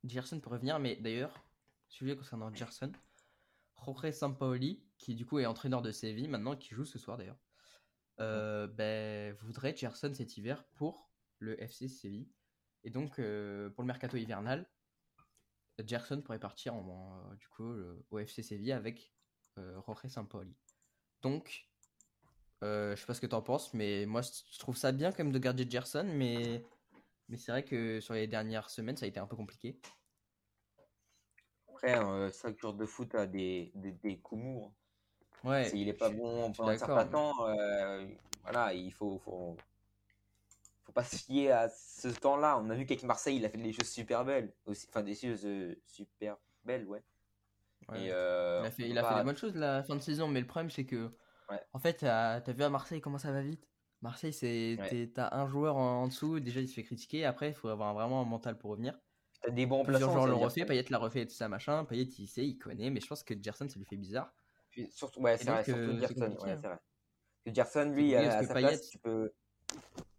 Gerson 0.04 0.40
peut 0.40 0.50
revenir, 0.50 0.78
mais 0.78 0.96
d'ailleurs, 0.96 1.44
sujet 1.88 2.16
concernant 2.16 2.54
Gerson, 2.54 2.92
Jorge 3.84 4.10
Sampaoli, 4.12 4.82
qui 4.98 5.14
du 5.14 5.26
coup 5.26 5.38
est 5.38 5.46
entraîneur 5.46 5.82
de 5.82 5.90
Séville 5.90 6.28
maintenant, 6.28 6.56
qui 6.56 6.74
joue 6.74 6.84
ce 6.84 6.98
soir 6.98 7.16
d'ailleurs, 7.18 7.38
euh, 8.20 8.66
ben, 8.66 9.34
voudrait 9.40 9.76
Gerson 9.76 10.12
cet 10.14 10.36
hiver 10.36 10.64
pour 10.74 11.10
le 11.38 11.60
FC 11.62 11.88
Séville. 11.88 12.30
Et 12.84 12.90
donc, 12.90 13.18
euh, 13.18 13.70
pour 13.70 13.82
le 13.82 13.86
mercato 13.86 14.16
hivernal, 14.16 14.68
Gerson 15.84 16.22
pourrait 16.22 16.38
partir 16.38 16.74
en, 16.74 16.86
en- 17.30 17.34
du 17.34 17.48
coup, 17.48 17.72
le- 17.72 18.04
au 18.10 18.18
FC 18.18 18.42
Séville 18.42 18.72
avec 18.72 19.12
euh, 19.58 19.80
Jorge 19.86 20.06
Sampaoli. 20.08 20.56
Donc, 21.22 21.68
euh, 22.62 22.94
je 22.94 23.00
sais 23.00 23.06
pas 23.06 23.14
ce 23.14 23.20
que 23.20 23.26
t'en 23.26 23.42
penses, 23.42 23.74
mais 23.74 24.06
moi 24.06 24.22
je 24.22 24.58
trouve 24.58 24.76
ça 24.76 24.92
bien 24.92 25.10
quand 25.12 25.24
même 25.24 25.32
de 25.32 25.38
garder 25.38 25.68
Gerson, 25.68 26.04
mais, 26.14 26.64
mais 27.28 27.36
c'est 27.36 27.52
vrai 27.52 27.64
que 27.64 28.00
sur 28.00 28.14
les 28.14 28.26
dernières 28.26 28.70
semaines 28.70 28.96
ça 28.96 29.04
a 29.06 29.08
été 29.08 29.20
un 29.20 29.26
peu 29.26 29.36
compliqué. 29.36 29.80
Après, 31.68 31.98
euh, 31.98 32.30
chaque 32.32 32.58
joueur 32.58 32.74
de 32.74 32.86
foot 32.86 33.14
a 33.14 33.26
des, 33.26 33.72
des, 33.74 33.92
des 33.92 34.18
coups 34.20 34.42
mous. 34.42 34.74
Ouais, 35.44 35.68
S'il 35.68 35.88
est 35.88 35.92
pas 35.94 36.10
je- 36.10 36.16
bon 36.16 36.52
pendant 36.52 36.70
un 36.70 36.76
certain 36.76 37.06
temps, 37.06 37.46
euh, 37.48 38.06
voilà, 38.42 38.72
il 38.74 38.92
faut, 38.92 39.18
faut, 39.18 39.56
faut 40.84 40.92
pas 40.92 41.04
se 41.04 41.16
fier 41.16 41.50
à 41.50 41.68
ce 41.68 42.08
temps-là. 42.08 42.58
On 42.58 42.70
a 42.70 42.74
vu 42.74 42.86
qu'avec 42.86 43.02
Marseille, 43.04 43.36
il 43.36 43.44
a 43.44 43.48
fait 43.48 43.58
des 43.58 43.72
choses 43.72 43.88
super 43.88 44.24
belles. 44.24 44.54
Aussi, 44.66 44.86
enfin, 44.88 45.02
des 45.02 45.14
choses 45.14 45.44
euh, 45.44 45.74
super 45.86 46.36
belles, 46.64 46.86
ouais. 46.86 47.02
Ouais. 47.88 48.04
Et, 48.04 48.10
euh, 48.12 48.60
il 48.62 48.66
a 48.66 48.70
fait, 48.70 48.88
il 48.88 48.98
a 48.98 49.04
fait 49.04 49.14
des 49.14 49.22
bonnes 49.22 49.36
choses 49.36 49.54
la 49.54 49.82
fin 49.82 49.96
de 49.96 50.00
saison, 50.00 50.28
mais 50.28 50.40
le 50.40 50.46
problème 50.46 50.70
c'est 50.70 50.86
que, 50.86 51.10
Ouais. 51.50 51.60
en 51.72 51.78
fait, 51.78 51.94
t'as 51.98 52.36
as 52.36 52.52
vu 52.52 52.62
à 52.62 52.70
Marseille 52.70 53.00
comment 53.00 53.18
ça 53.18 53.32
va 53.32 53.42
vite? 53.42 53.68
Marseille, 54.00 54.32
c'est 54.32 55.10
t'as 55.14 55.34
un 55.34 55.46
joueur 55.46 55.76
en, 55.76 56.02
en 56.02 56.08
dessous, 56.08 56.40
déjà 56.40 56.60
il 56.60 56.68
se 56.68 56.74
fait 56.74 56.82
critiquer, 56.84 57.24
après 57.24 57.48
il 57.50 57.54
faut 57.54 57.68
avoir 57.68 57.94
vraiment 57.94 58.20
un 58.22 58.24
mental 58.24 58.58
pour 58.58 58.70
revenir. 58.70 58.98
Des 59.48 59.66
bons 59.66 59.82
Plusieurs 59.82 60.10
remplaçants, 60.10 60.26
l'ont 60.26 60.38
veut 60.38 60.44
refait, 60.46 60.64
Payet 60.64 60.84
l'a 60.90 60.98
refait 60.98 61.22
et 61.22 61.26
tout 61.26 61.34
ça 61.34 61.48
machin, 61.48 61.84
Payet 61.84 62.04
il 62.04 62.26
sait, 62.28 62.46
il 62.46 62.58
connaît, 62.58 62.90
mais 62.90 63.00
je 63.00 63.06
pense 63.06 63.22
que 63.22 63.34
Gerson 63.40 63.68
ça 63.68 63.78
lui 63.78 63.84
fait 63.86 63.96
bizarre. 63.96 64.34
Puis 64.74 64.90
surtout, 64.90 65.20
ouais, 65.20 65.36
c'est 65.36 65.48
vrai, 65.48 65.62
surtout 65.62 65.90
euh, 65.90 66.00
Gerson, 66.00 66.36
ouais, 66.42 66.50
hein. 66.50 66.58
c'est 66.60 66.66
vrai. 66.66 66.78
Que 67.46 67.54
Gerson, 67.54 67.92
lui, 67.94 68.16
à, 68.16 68.38
à 68.38 68.40
que 68.40 68.46
sa 68.48 68.54
place, 68.54 68.88
tu 68.88 68.98
peux, 68.98 69.32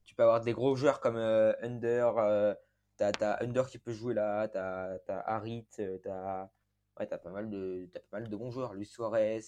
tu 0.06 0.16
peux 0.16 0.24
avoir 0.24 0.40
des 0.42 0.54
gros 0.54 0.78
joueurs 0.78 1.02
comme 1.02 1.18
euh, 1.18 1.52
Under, 1.62 2.18
euh, 2.18 2.54
t'as, 2.96 3.12
t'as 3.12 3.44
Under 3.44 3.68
qui 3.68 3.80
peut 3.80 3.92
jouer 3.92 4.14
là, 4.14 4.48
t'as, 4.48 4.98
t'as 5.00 5.20
Harit, 5.20 5.68
euh, 5.80 5.98
t'as, 5.98 6.50
ouais, 6.98 7.06
t'as 7.06 7.18
pas 7.18 7.32
mal 7.32 7.50
de, 7.50 7.90
t'as 7.92 8.00
pas 8.00 8.22
mal 8.22 8.30
de 8.30 8.36
bons 8.38 8.50
joueurs, 8.50 8.74
Luis 8.74 8.86
Suarez, 8.86 9.42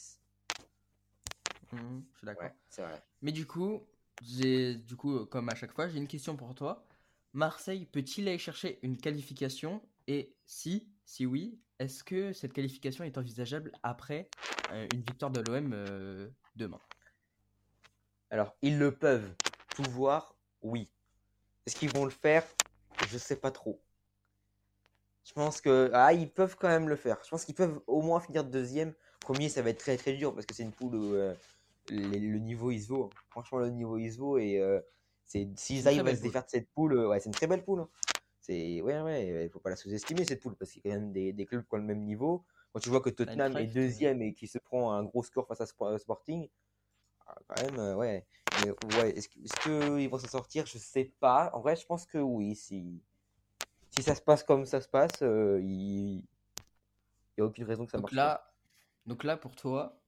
Mhm, 1.72 2.04
je 2.12 2.18
suis 2.18 2.26
d'accord. 2.26 2.44
ouais, 2.44 2.56
c'est 2.70 2.82
vrai. 2.82 3.02
Mais 3.22 3.32
du 3.32 3.46
coup, 3.46 3.82
j'ai 4.22 4.76
du 4.76 4.98
coup 4.98 5.26
comme 5.26 5.48
à 5.48 5.56
chaque 5.56 5.72
fois, 5.74 5.88
j'ai 5.88 6.00
une 6.00 6.08
question 6.08 6.36
pour 6.36 6.54
toi. 6.54 6.86
Marseille 7.32 7.86
peut-il 7.86 8.28
aller 8.28 8.38
chercher 8.38 8.80
une 8.82 8.98
qualification? 8.98 9.82
Et 10.08 10.34
si 10.46 10.88
si 11.08 11.26
oui, 11.26 11.58
est-ce 11.80 12.04
que 12.04 12.34
cette 12.34 12.54
qualification 12.54 13.04
est 13.04 13.18
envisageable 13.18 13.72
après 13.82 14.30
euh, 14.72 14.88
une 14.94 15.02
victoire 15.02 15.32
de 15.32 15.40
l'OM 15.40 15.72
euh, 15.74 16.30
demain? 16.56 16.80
Alors, 18.30 18.56
ils 18.62 18.78
le 18.78 18.94
peuvent 18.94 19.34
pouvoir, 19.70 20.36
oui. 20.62 20.90
Est-ce 21.66 21.78
qu'ils 21.78 21.92
vont 21.94 22.04
le 22.04 22.12
faire? 22.12 22.44
Je 23.08 23.18
sais 23.18 23.38
pas 23.38 23.52
trop. 23.52 23.82
Je 25.24 25.32
pense 25.34 25.62
que 25.62 25.90
ah 25.94 26.14
ils 26.14 26.30
peuvent 26.30 26.58
quand 26.58 26.68
même 26.68 26.90
le 26.90 26.96
faire. 26.96 27.18
Je 27.24 27.30
pense 27.30 27.46
qu'ils 27.46 27.56
peuvent 27.56 27.82
au 27.88 28.02
moins 28.02 28.20
finir 28.20 28.44
deuxième. 28.44 28.94
Premier, 29.22 29.50
ça 29.50 29.62
va 29.62 29.70
être 29.70 29.80
très 29.80 29.98
très 29.98 30.14
dur 30.14 30.34
parce 30.34 30.46
que 30.46 30.54
c'est 30.54 30.64
une 30.64 30.72
poule 30.72 30.96
où 30.96 31.14
euh, 31.16 31.34
le 31.90 32.38
niveau 32.40 32.72
il 32.72 32.82
se 32.82 32.90
vaut. 32.90 33.10
Franchement, 33.30 33.60
le 33.60 33.70
niveau 33.70 33.98
il 33.98 34.12
se 34.12 34.18
vaut 34.18 34.38
et 34.38 34.60
euh, 34.60 34.80
c'est 35.26 35.48
s'ils 35.56 35.88
arrivent 35.88 36.08
à 36.08 36.16
se 36.16 36.22
défaire 36.22 36.44
de 36.44 36.50
cette 36.50 36.70
poule, 36.72 36.94
euh, 36.94 37.08
ouais, 37.10 37.20
c'est 37.20 37.28
une 37.28 37.36
très 37.36 37.48
belle 37.48 37.64
poule. 37.64 37.86
C'est 38.48 38.82
ouais 38.82 39.02
ouais, 39.02 39.46
il 39.46 39.50
faut 39.50 39.60
pas 39.60 39.70
la 39.70 39.76
sous-estimer 39.76 40.24
cette 40.26 40.42
poule 40.42 40.56
parce 40.56 40.72
qu'il 40.72 40.82
y 40.86 40.90
a 40.90 40.94
quand 40.96 41.02
même 41.02 41.12
des, 41.12 41.34
des 41.34 41.46
clubs 41.46 41.64
qui 41.68 41.74
ont 41.76 41.78
le 41.78 41.84
même 41.84 42.04
niveau. 42.04 42.46
Quand 42.74 42.80
tu 42.80 42.90
vois 42.90 43.02
que 43.02 43.10
Tottenham 43.10 43.58
est 43.58 43.68
deuxième 43.68 44.22
et 44.22 44.34
qui 44.34 44.48
se 44.48 44.58
prend 44.60 44.92
un 44.94 45.04
gros 45.04 45.24
score 45.24 45.48
face 45.48 45.62
à 45.62 45.66
Sp- 45.66 45.98
Sporting, 45.98 46.48
ah, 47.28 47.36
quand 47.48 47.64
même 47.64 47.80
euh, 47.80 47.96
ouais. 47.96 48.26
Mais 48.64 48.72
ouais, 49.00 49.12
est-ce 49.18 49.30
est-ce 49.44 49.62
qu'ils 49.98 50.10
vont 50.10 50.20
s'en 50.20 50.28
sortir? 50.28 50.66
Je 50.66 50.78
sais 50.78 51.12
pas. 51.20 51.52
En 51.54 51.62
vrai, 51.62 51.76
je 51.76 51.86
pense 51.86 52.06
que 52.06 52.18
oui. 52.20 52.56
Si, 52.56 53.02
si 53.92 54.04
ça 54.04 54.16
se 54.16 54.22
passe 54.22 54.44
comme 54.44 54.66
ça 54.66 54.82
se 54.82 54.88
passe, 54.90 55.22
euh, 55.24 55.60
il 55.62 56.24
n'y 57.38 57.44
a 57.44 57.46
aucune 57.46 57.64
raison 57.66 57.86
que 57.86 57.92
ça 57.92 57.98
Donc 57.98 58.02
marche 58.02 58.20
pas. 58.22 58.22
là, 58.22 58.54
donc 59.06 59.26
là 59.26 59.36
pour 59.36 59.56
toi, 59.58 60.02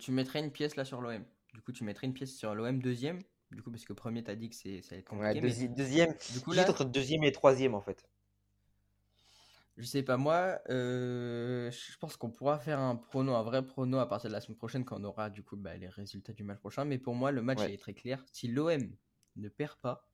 tu 0.00 0.10
mettrais 0.10 0.40
une 0.40 0.50
pièce 0.50 0.74
là 0.74 0.84
sur 0.84 1.00
l'OM. 1.00 1.24
Du 1.52 1.60
coup, 1.62 1.70
tu 1.70 1.84
mettrais 1.84 2.08
une 2.08 2.14
pièce 2.14 2.34
sur 2.36 2.56
l'OM 2.56 2.80
deuxième? 2.80 3.20
Du 3.54 3.62
coup, 3.62 3.70
parce 3.70 3.84
que 3.84 3.92
premier 3.92 4.22
t'as 4.24 4.34
dit 4.34 4.50
que 4.50 4.56
c'est 4.56 4.82
ça 4.82 4.94
va 4.94 4.98
être 5.00 5.12
Ouais, 5.12 5.18
compliqué. 5.18 5.40
mais 5.40 5.48
deuxi- 5.52 5.74
deuxième. 5.74 6.14
du 6.32 6.40
coup 6.40 6.52
là, 6.52 6.68
entre 6.68 6.84
deuxième 6.84 7.22
et 7.24 7.32
troisième 7.32 7.74
en 7.74 7.80
fait. 7.80 8.08
Je 9.76 9.84
sais 9.84 10.04
pas, 10.04 10.16
moi, 10.16 10.60
euh, 10.70 11.68
je 11.72 11.98
pense 11.98 12.16
qu'on 12.16 12.30
pourra 12.30 12.60
faire 12.60 12.78
un 12.78 12.94
prono, 12.94 13.34
un 13.34 13.42
vrai 13.42 13.64
prono 13.66 13.98
à 13.98 14.08
partir 14.08 14.30
de 14.30 14.34
la 14.34 14.40
semaine 14.40 14.56
prochaine 14.56 14.84
quand 14.84 15.00
on 15.00 15.04
aura 15.04 15.30
du 15.30 15.42
coup 15.42 15.56
bah, 15.56 15.76
les 15.76 15.88
résultats 15.88 16.32
du 16.32 16.44
match 16.44 16.60
prochain. 16.60 16.84
Mais 16.84 16.96
pour 16.98 17.16
moi, 17.16 17.32
le 17.32 17.42
match 17.42 17.58
Ouais. 17.58 17.74
est 17.74 17.78
très 17.78 17.92
clair. 17.92 18.24
Si 18.30 18.46
l'OM 18.46 18.88
ne 19.34 19.48
perd 19.48 19.76
pas, 19.80 20.08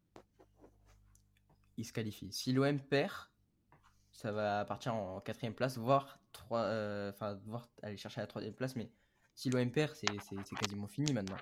il 1.77 1.85
se 1.85 1.93
qualifie. 1.93 2.33
Si 2.33 2.53
l'OM 2.55 2.81
perd, 2.81 3.13
ça 4.13 4.33
va 4.33 4.65
partir 4.65 4.95
en 4.95 5.21
quatrième 5.21 5.55
place, 5.55 5.77
voire, 5.77 6.19
trois, 6.33 6.61
euh, 6.63 7.11
enfin, 7.11 7.39
voire 7.45 7.69
aller 7.83 7.99
chercher 7.99 8.23
la 8.23 8.27
troisième 8.27 8.55
place. 8.55 8.77
Mais 8.77 8.91
si 9.35 9.51
l'OM 9.51 9.71
perd, 9.71 9.95
c'est 9.95 10.57
quasiment 10.57 10.87
fini 10.89 11.13
maintenant. 11.13 11.37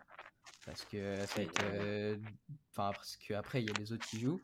Parce 0.69 0.85
que 0.85 1.17
ça 1.27 1.41
euh, 1.65 2.19
il 3.55 3.65
y 3.65 3.71
a 3.71 3.73
les 3.79 3.93
autres 3.93 4.07
qui 4.07 4.21
jouent. 4.21 4.41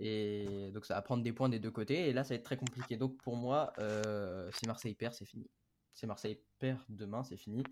Et 0.00 0.70
donc 0.72 0.86
ça 0.86 0.94
va 0.94 1.02
prendre 1.02 1.22
des 1.22 1.32
points 1.32 1.50
des 1.50 1.58
deux 1.58 1.70
côtés. 1.70 2.08
Et 2.08 2.12
là, 2.14 2.24
ça 2.24 2.30
va 2.30 2.36
être 2.36 2.44
très 2.44 2.56
compliqué. 2.56 2.96
Donc 2.96 3.18
pour 3.18 3.36
moi, 3.36 3.72
euh, 3.78 4.50
si 4.52 4.66
Marseille 4.66 4.94
perd, 4.94 5.12
c'est 5.12 5.26
fini. 5.26 5.50
Si 5.92 6.06
Marseille 6.06 6.40
perd 6.58 6.80
demain, 6.88 7.22
c'est 7.22 7.36
fini. 7.36 7.62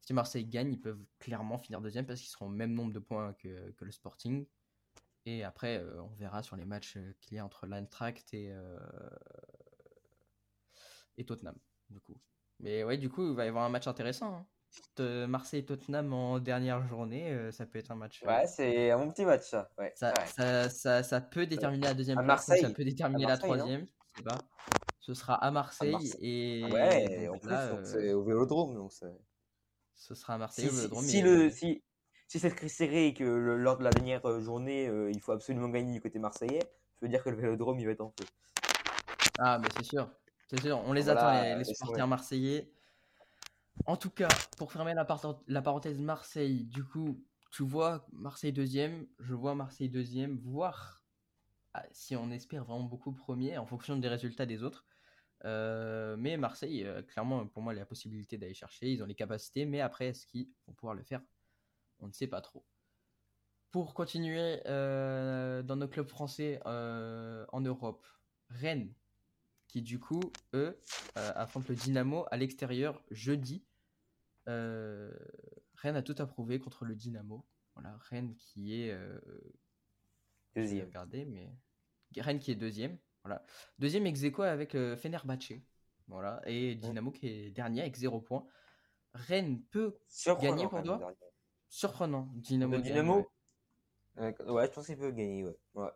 Si 0.00 0.14
Marseille 0.14 0.46
gagne, 0.46 0.72
ils 0.72 0.80
peuvent 0.80 1.04
clairement 1.18 1.58
finir 1.58 1.82
deuxième 1.82 2.06
parce 2.06 2.18
qu'ils 2.18 2.30
seront 2.30 2.46
au 2.46 2.50
même 2.50 2.72
nombre 2.72 2.92
de 2.92 2.98
points 2.98 3.34
que, 3.34 3.74
le 3.78 3.92
Sporting. 3.92 4.46
Et 5.26 5.44
après, 5.44 5.78
euh, 5.78 6.02
on 6.02 6.14
verra 6.14 6.42
sur 6.42 6.56
les 6.56 6.64
matchs 6.64 6.96
qu'il 7.20 7.36
y 7.36 7.38
a 7.38 7.44
entre 7.44 7.66
l'Eintracht 7.66 8.32
et, 8.32 8.52
et 11.18 11.24
Tottenham. 11.26 11.56
Du 11.90 12.00
coup. 12.00 12.18
Mais 12.58 12.84
ouais, 12.84 12.96
du 12.96 13.10
coup, 13.10 13.28
il 13.28 13.36
va 13.36 13.44
y 13.44 13.48
avoir 13.48 13.64
un 13.64 13.68
match 13.68 13.86
intéressant. 13.86 14.34
hein. 14.34 14.46
Marseille-Tottenham 14.98 16.12
en 16.12 16.38
dernière 16.38 16.86
journée, 16.86 17.30
euh, 17.30 17.50
ça 17.52 17.66
peut 17.66 17.78
être 17.78 17.90
un 17.90 17.94
match. 17.96 18.22
euh, 18.22 18.26
Ouais, 18.28 18.46
c'est 18.46 18.90
un 18.90 18.98
bon 18.98 19.10
petit 19.10 19.24
match 19.24 19.48
ça. 19.48 19.70
Ouais, 19.78 19.92
ça, 19.96 20.12
ça, 20.26 20.68
ça, 20.70 21.02
ça 21.02 21.20
peut 21.20 21.46
déterminer 21.46 21.86
la 21.88 21.94
deuxième 21.94 22.18
À 22.18 22.22
place, 22.22 22.46
comme 22.46 22.56
ça 22.58 22.70
peut 22.70 22.84
déterminer 22.84 23.26
la 23.26 23.34
non 23.36 23.38
troisième. 23.38 23.86
Je 24.12 24.18
sais 24.18 24.24
pas. 24.24 24.38
Ce 25.00 25.14
sera 25.14 25.34
à 25.34 25.50
Marseille, 25.50 25.90
Marseille. 25.92 26.16
et 26.20 26.62
Ouais, 26.72 27.28
en 27.28 27.38
plus, 27.38 27.50
là, 27.50 27.72
euh, 27.72 27.82
c'est 27.84 28.12
au 28.12 28.22
Vélodrome. 28.22 28.74
Donc 28.74 28.92
ce 29.94 30.14
sera 30.14 30.34
à 30.34 30.38
Marseille 30.38 30.64
si, 30.64 30.70
au 30.70 30.72
si, 30.72 30.76
Vélodrome, 30.76 31.04
si 31.04 31.18
et- 31.18 31.22
le, 31.22 31.50
si, 31.50 31.82
si 32.28 32.38
c'est 32.38 32.50
très 32.50 32.68
serré 32.68 33.06
et 33.08 33.14
que 33.14 33.24
le- 33.24 33.56
lors 33.56 33.78
de 33.78 33.84
la 33.84 33.90
dernière 33.90 34.40
journée, 34.40 34.88
euh, 34.88 35.10
il 35.10 35.20
faut 35.20 35.32
absolument 35.32 35.68
gagner 35.68 35.92
du 35.92 36.00
côté 36.00 36.18
marseillais, 36.18 36.60
ça 36.60 36.68
veut 37.02 37.08
dire 37.08 37.22
que 37.22 37.30
le 37.30 37.36
Vélodrome 37.36 37.78
il 37.80 37.86
va 37.86 37.92
être 37.92 38.00
en 38.00 38.10
feu. 38.10 38.26
Ah, 39.38 39.58
mais 39.60 39.68
c'est 39.76 39.84
sûr. 39.84 40.08
C'est 40.48 40.60
sûr, 40.60 40.80
on 40.86 40.92
les 40.92 41.02
Voilà, 41.02 41.28
attend, 41.28 41.42
les, 41.42 41.58
les 41.58 41.64
supporters 41.64 42.06
marseillais. 42.06 42.70
En 43.86 43.96
tout 43.96 44.10
cas, 44.10 44.28
pour 44.58 44.72
fermer 44.72 44.94
la, 44.94 45.04
par- 45.04 45.42
la 45.48 45.62
parenthèse 45.62 45.98
Marseille, 45.98 46.64
du 46.64 46.84
coup, 46.84 47.24
tu 47.50 47.62
vois 47.64 48.06
Marseille 48.12 48.52
deuxième, 48.52 49.06
je 49.18 49.34
vois 49.34 49.54
Marseille 49.54 49.88
deuxième, 49.88 50.38
voire 50.38 51.04
ah, 51.74 51.84
si 51.90 52.14
on 52.16 52.30
espère 52.30 52.64
vraiment 52.64 52.84
beaucoup 52.84 53.12
premier 53.12 53.58
en 53.58 53.66
fonction 53.66 53.96
des 53.96 54.08
résultats 54.08 54.46
des 54.46 54.62
autres. 54.62 54.84
Euh, 55.44 56.16
mais 56.16 56.36
Marseille, 56.36 56.84
euh, 56.84 57.02
clairement, 57.02 57.46
pour 57.46 57.62
moi, 57.62 57.72
il 57.72 57.76
y 57.76 57.80
a 57.80 57.82
la 57.82 57.86
possibilité 57.86 58.38
d'aller 58.38 58.54
chercher, 58.54 58.92
ils 58.92 59.02
ont 59.02 59.06
les 59.06 59.14
capacités, 59.14 59.64
mais 59.64 59.80
après, 59.80 60.08
est-ce 60.08 60.26
qu'ils 60.26 60.48
vont 60.66 60.74
pouvoir 60.74 60.94
le 60.94 61.02
faire? 61.02 61.20
On 61.98 62.06
ne 62.06 62.12
sait 62.12 62.28
pas 62.28 62.40
trop. 62.40 62.64
Pour 63.70 63.94
continuer 63.94 64.60
euh, 64.66 65.62
dans 65.62 65.76
nos 65.76 65.88
clubs 65.88 66.08
français 66.08 66.60
en 66.64 67.60
Europe, 67.60 68.06
Rennes, 68.50 68.92
qui 69.72 69.80
du 69.80 69.98
coup, 69.98 70.20
eux, 70.52 70.78
euh, 71.16 71.32
affrontent 71.34 71.66
le 71.70 71.74
Dynamo 71.74 72.26
à 72.30 72.36
l'extérieur 72.36 73.02
jeudi. 73.10 73.64
Euh, 74.46 75.10
Rennes 75.76 75.96
a 75.96 76.02
tout 76.02 76.14
approuvé 76.18 76.58
contre 76.58 76.84
le 76.84 76.94
Dynamo. 76.94 77.46
Voilà, 77.74 77.96
Rennes 78.10 78.34
qui 78.36 78.82
est. 78.82 78.90
euh, 78.92 79.18
Deuxième. 80.54 80.86
regarder, 80.88 81.24
mais. 81.24 81.50
Rennes 82.18 82.38
qui 82.38 82.50
est 82.50 82.54
deuxième. 82.54 82.98
Voilà. 83.24 83.42
Deuxième 83.78 84.04
ex 84.06 84.22
aequo 84.24 84.42
avec 84.42 84.74
euh, 84.74 84.94
Fenerbahçe. 84.94 85.54
Voilà. 86.06 86.42
Et 86.44 86.74
Dynamo 86.74 87.10
qui 87.10 87.26
est 87.28 87.50
dernier 87.50 87.80
avec 87.80 87.96
0 87.96 88.20
points. 88.20 88.46
Rennes 89.14 89.62
peut. 89.70 89.96
Surprenant, 90.06 90.50
Gagné 90.54 90.68
pour 90.68 90.82
toi? 90.82 91.14
Surprenant. 91.70 92.28
Dynamo. 92.34 92.72
Gagne, 92.72 92.82
Dynamo 92.82 93.30
ouais. 94.16 94.34
Ouais, 94.42 94.66
je 94.66 94.70
pense 94.72 94.84
qu'il 94.84 94.98
peut 94.98 95.10
gagner, 95.12 95.44
ouais. 95.44 95.56
ouais. 95.74 95.88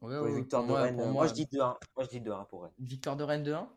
Ouais, 0.00 0.18
ouais, 0.18 0.32
ouais, 0.34 0.42
de 0.42 0.56
moi- 0.66 0.82
Rennes, 0.82 1.00
euh, 1.00 1.04
moi, 1.04 1.12
moi, 1.12 1.26
je 1.28 1.34
dis 1.34 1.46
2-1. 1.46 1.78
Moi 1.96 2.04
je 2.04 2.08
dis 2.10 2.20
2-1 2.20 2.44
pour 2.44 2.62
Rennes. 2.64 2.72
Victoire 2.78 3.16
de 3.16 3.24
Rennes 3.24 3.42
2-1 3.42 3.72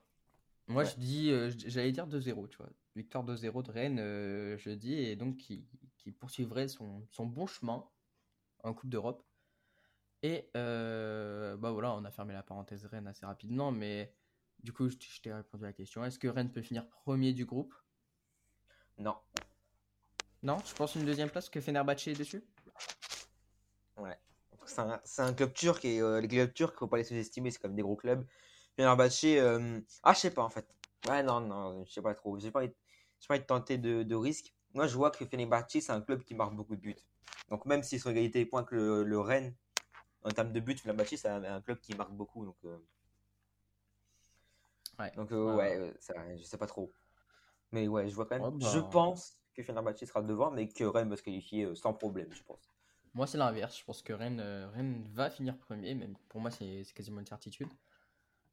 Moi, 0.67 0.83
Ouais. 0.83 0.89
je 0.89 0.95
dis, 0.97 1.31
euh, 1.31 1.51
j'allais 1.65 1.91
dire 1.91 2.05
2-0, 2.07 2.47
tu 2.47 2.57
vois. 2.57 2.69
Victoire 2.95 3.23
2-0 3.23 3.63
de 3.63 3.71
Rennes, 3.71 3.99
euh, 3.99 4.57
je 4.57 4.69
dis, 4.69 4.93
et 4.93 5.15
donc 5.15 5.37
qui, 5.37 5.65
qui 5.97 6.11
poursuivrait 6.11 6.67
son, 6.67 7.05
son 7.09 7.25
bon 7.25 7.47
chemin 7.47 7.83
en 8.63 8.73
Coupe 8.73 8.89
d'Europe. 8.89 9.23
Et 10.21 10.49
euh, 10.57 11.55
bah 11.57 11.71
voilà, 11.71 11.93
on 11.93 12.03
a 12.05 12.11
fermé 12.11 12.33
la 12.33 12.43
parenthèse 12.43 12.85
Rennes 12.85 13.07
assez 13.07 13.25
rapidement, 13.25 13.71
mais 13.71 14.13
du 14.61 14.73
coup, 14.73 14.89
je, 14.89 14.97
je 14.99 15.21
t'ai 15.21 15.33
répondu 15.33 15.63
à 15.63 15.67
la 15.67 15.73
question. 15.73 16.03
Est-ce 16.03 16.19
que 16.19 16.27
Rennes 16.27 16.51
peut 16.51 16.61
finir 16.61 16.87
premier 16.87 17.33
du 17.33 17.45
groupe? 17.45 17.73
Non. 18.97 19.15
Non, 20.43 20.57
je 20.65 20.73
pense 20.75 20.95
une 20.95 21.05
deuxième 21.05 21.29
place 21.29 21.49
que 21.49 21.61
Fenerbahçe 21.61 22.07
est 22.09 22.13
dessus? 22.19 22.43
C'est 24.69 25.21
un, 25.21 25.33
club 25.33 25.53
turc 25.53 25.83
et 25.85 26.01
euh, 26.01 26.21
les 26.21 26.27
clubs 26.27 26.53
turcs, 26.53 26.77
faut 26.77 26.87
pas 26.87 26.97
les 26.97 27.03
sous-estimer, 27.03 27.51
c'est 27.51 27.59
comme 27.59 27.75
des 27.75 27.81
gros 27.81 27.95
clubs. 27.95 28.25
Fenerbahçe, 28.75 29.23
euh... 29.25 29.81
ah, 30.03 30.13
je 30.13 30.19
sais 30.19 30.31
pas 30.31 30.43
en 30.43 30.49
fait. 30.49 30.67
Ouais, 31.07 31.23
non, 31.23 31.41
non, 31.41 31.83
je 31.85 31.91
sais 31.91 32.01
pas 32.01 32.13
trop. 32.13 32.37
J'ai 32.39 32.51
pas, 32.51 32.61
pas 33.27 33.39
de 33.39 33.43
tenter 33.43 33.77
de, 33.77 34.03
de 34.03 34.15
risque. 34.15 34.53
Moi, 34.73 34.87
je 34.87 34.95
vois 34.95 35.11
que 35.11 35.25
Fenerbahçe, 35.25 35.79
c'est 35.81 35.91
un 35.91 36.01
club 36.01 36.23
qui 36.23 36.35
marque 36.35 36.53
beaucoup 36.53 36.75
de 36.75 36.81
buts. 36.81 36.95
Donc, 37.49 37.65
même 37.65 37.83
s'ils 37.83 37.99
sont 37.99 38.11
égalité 38.11 38.43
de 38.43 38.49
points 38.49 38.63
que 38.63 38.75
le, 38.75 39.03
le 39.03 39.19
Rennes, 39.19 39.55
en 40.23 40.29
termes 40.29 40.51
de 40.51 40.59
buts, 40.59 40.77
Fenerbahçe, 40.77 41.15
c'est 41.15 41.27
un, 41.27 41.43
un 41.43 41.61
club 41.61 41.79
qui 41.79 41.95
marque 41.95 42.11
beaucoup. 42.11 42.45
Donc, 42.45 42.57
euh, 42.65 42.77
Ouais. 44.99 45.11
donc 45.15 45.31
euh, 45.31 45.55
Ouais, 45.55 45.93
ça, 45.99 46.13
je 46.35 46.43
sais 46.43 46.57
pas 46.57 46.67
trop. 46.67 46.91
Mais 47.71 47.87
ouais, 47.87 48.09
je 48.09 48.15
vois 48.15 48.25
quand 48.25 48.39
même. 48.39 48.57
Bah. 48.57 48.67
Je 48.73 48.79
pense 48.79 49.39
que 49.53 49.63
Fenerbahçe 49.63 50.05
sera 50.05 50.21
devant, 50.21 50.51
mais 50.51 50.67
que 50.67 50.83
Rennes 50.83 51.09
va 51.09 51.15
se 51.15 51.23
qualifier 51.23 51.73
sans 51.75 51.93
problème, 51.93 52.31
je 52.33 52.43
pense. 52.43 52.69
Moi, 53.13 53.27
c'est 53.27 53.37
l'inverse. 53.37 53.77
Je 53.79 53.83
pense 53.85 54.01
que 54.01 54.13
Rennes, 54.13 54.39
euh, 54.39 54.69
Rennes 54.69 55.03
va 55.13 55.29
finir 55.29 55.57
premier. 55.57 55.95
Même 55.95 56.15
pour 56.29 56.41
moi, 56.41 56.51
c'est 56.51 56.83
quasiment 56.95 57.19
une 57.19 57.25
certitude. 57.27 57.69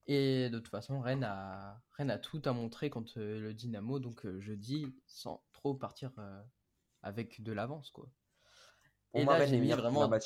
Et 0.07 0.51
de 0.51 0.59
toute 0.59 0.69
façon, 0.71 1.01
Rennes 1.01 1.25
a, 1.25 1.83
Rennes 1.93 2.11
a 2.11 2.19
tout 2.19 2.43
à 2.47 2.53
montrer 2.53 2.91
contre 2.91 3.21
euh, 3.21 3.41
le 3.41 3.55
Dynamo. 3.55 4.01
Donc, 4.01 4.27
euh, 4.27 4.41
je 4.41 4.53
dis 4.55 4.87
sans 5.07 5.45
trop 5.53 5.75
partir 5.75 6.13
avec 7.03 7.43
de 7.43 7.53
l'avance. 7.53 7.91
quoi. 7.91 8.11
Pour 9.11 9.21
Et 9.21 9.25
moi, 9.25 9.35
là, 9.35 9.47
j'ai 9.47 9.59
mis 9.59 9.75
vraiment-. 9.75 10.17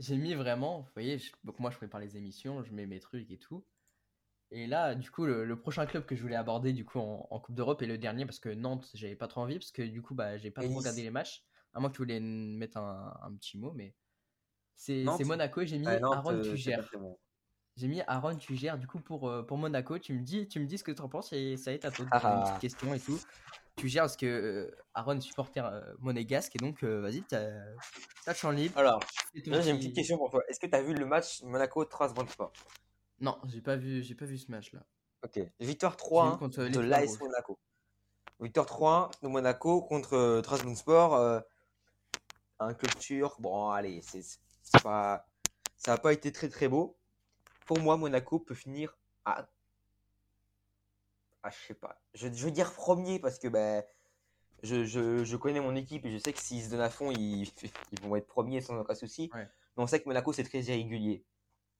J'ai 0.00 0.16
mis 0.16 0.34
vraiment, 0.34 0.80
vous 0.80 0.88
voyez, 0.94 1.18
je- 1.18 1.30
donc 1.44 1.58
moi, 1.60 1.70
je 1.70 1.76
prépare 1.76 2.00
les 2.00 2.16
émissions, 2.16 2.62
je 2.64 2.72
mets 2.72 2.86
mes 2.86 2.98
trucs 3.00 3.30
et 3.30 3.38
tout. 3.38 3.66
Et 4.52 4.66
là, 4.66 4.94
du 4.96 5.10
coup, 5.10 5.26
le, 5.26 5.44
le 5.46 5.58
prochain 5.60 5.86
club 5.86 6.06
que 6.06 6.16
je 6.16 6.22
voulais 6.22 6.36
aborder 6.36 6.72
du 6.74 6.84
coup 6.86 7.00
en, 7.00 7.26
en 7.30 7.40
Coupe 7.40 7.54
d'Europe 7.56 7.82
est 7.82 7.86
le 7.86 7.98
dernier 7.98 8.26
parce 8.26 8.40
que 8.40 8.50
Nantes, 8.50 8.90
j'avais 8.94 9.16
pas 9.16 9.28
trop 9.28 9.42
envie 9.42 9.58
parce 9.58 9.72
que 9.72 9.82
du 9.82 10.02
coup, 10.02 10.14
bah, 10.14 10.38
j'ai 10.38 10.50
pas 10.52 10.62
Et 10.62 10.64
trop 10.64 10.78
regardé 10.78 11.02
les 11.02 11.10
matchs. 11.10 11.44
À 11.74 11.80
moins 11.80 11.90
que 11.90 11.94
tu 11.96 12.02
voulais 12.02 12.20
mettre 12.20 12.78
un, 12.78 13.16
un 13.22 13.32
petit 13.34 13.56
mot, 13.58 13.72
mais 13.74 13.94
c'est 14.76 15.04
Monaco 15.24 15.60
et 15.60 15.66
j'ai 15.66 15.78
mis 15.78 15.86
Nantes, 15.86 16.02
Aaron 16.02 16.40
très 16.42 16.98
bon. 16.98 17.18
J'ai 17.76 17.86
mis 17.88 18.00
Aaron 18.02 18.36
Tuger 18.36 18.72
du 18.78 18.86
coup 18.86 18.98
pour, 19.00 19.28
euh, 19.28 19.42
pour 19.42 19.56
Monaco. 19.56 19.98
Tu 19.98 20.12
me 20.12 20.22
dis, 20.22 20.48
tu 20.48 20.58
me 20.60 20.66
dis 20.66 20.76
ce 20.78 20.84
que 20.84 20.90
tu 20.92 21.00
en 21.00 21.08
penses 21.08 21.32
et 21.32 21.56
ça 21.56 21.76
toi 21.78 21.90
de 21.90 21.96
poser 21.96 22.02
une 22.04 22.08
Ah. 22.12 22.42
petite 22.46 22.58
question 22.60 22.92
et 22.94 23.00
tout. 23.00 23.18
Tuger 23.76 24.00
parce 24.00 24.16
que 24.16 24.26
euh, 24.26 24.76
Aaron 24.94 25.16
est 25.16 25.20
supporter 25.20 25.64
euh, 25.64 25.80
monégasque 26.00 26.56
et 26.56 26.58
donc 26.58 26.82
vas-y, 26.82 27.22
t'as 27.22 27.48
t'as 28.24 28.32
le 28.32 28.36
champ 28.36 28.50
libre. 28.50 28.76
Alors, 28.76 29.00
là, 29.00 29.60
j'ai 29.60 29.70
une 29.70 29.76
petit- 29.76 29.86
petite 29.88 29.94
question 29.94 30.18
pour 30.18 30.30
toi. 30.30 30.42
Est-ce 30.48 30.58
que 30.60 30.66
tu 30.66 30.74
as 30.74 30.82
vu 30.82 30.92
le 30.92 31.06
match 31.06 31.42
Monaco-Strasbourg 31.44 32.26
Non, 33.20 33.38
j'ai 33.46 33.60
pas 33.62 33.76
vu, 33.76 34.02
j'ai 34.02 34.14
pas 34.14 34.24
vu 34.26 34.36
ce 34.36 34.50
match 34.50 34.72
là. 34.72 34.80
Ok. 35.24 35.38
Victoire 35.60 35.92
J'ai 35.92 35.98
3 35.98 36.32
vu 36.32 36.38
contre 36.38 36.64
de 36.64 36.80
l'AS. 36.80 37.18
Monaco. 37.20 37.58
Victoire 38.40 38.66
3 38.66 39.10
de 39.22 39.28
Monaco 39.28 39.82
contre 39.82 40.40
Trabzonspor. 40.42 41.14
euh, 41.14 41.40
un 42.60 42.74
club 42.74 42.94
turc. 42.98 43.40
Bon, 43.40 43.70
allez, 43.70 44.00
c'est 44.02 44.82
pas... 44.82 45.26
ça 45.76 45.92
n'a 45.92 45.98
pas 45.98 46.12
été 46.12 46.30
très 46.32 46.48
très 46.48 46.68
beau. 46.68 46.96
Pour 47.66 47.80
moi, 47.80 47.96
Monaco 47.96 48.38
peut 48.38 48.54
finir 48.54 48.96
à. 49.24 49.48
Ah, 51.42 51.50
je 51.50 51.66
sais 51.68 51.74
pas. 51.74 52.00
Je, 52.14 52.28
je 52.32 52.44
veux 52.44 52.50
dire 52.50 52.72
premier 52.72 53.18
parce 53.18 53.38
que 53.38 53.48
ben, 53.48 53.82
je, 54.62 54.84
je, 54.84 55.24
je 55.24 55.36
connais 55.36 55.60
mon 55.60 55.74
équipe 55.74 56.04
et 56.04 56.12
je 56.12 56.18
sais 56.18 56.32
que 56.32 56.38
s'ils 56.38 56.64
se 56.64 56.70
donnent 56.70 56.80
à 56.80 56.90
fond, 56.90 57.10
ils, 57.10 57.50
ils 57.92 58.00
vont 58.02 58.16
être 58.16 58.26
premiers 58.26 58.60
sans 58.60 58.78
aucun 58.78 58.94
souci. 58.94 59.30
Ouais. 59.32 59.48
Mais 59.76 59.82
on 59.82 59.86
sait 59.86 60.00
que 60.00 60.08
Monaco, 60.08 60.32
c'est 60.32 60.44
très 60.44 60.60
irrégulier. 60.60 61.24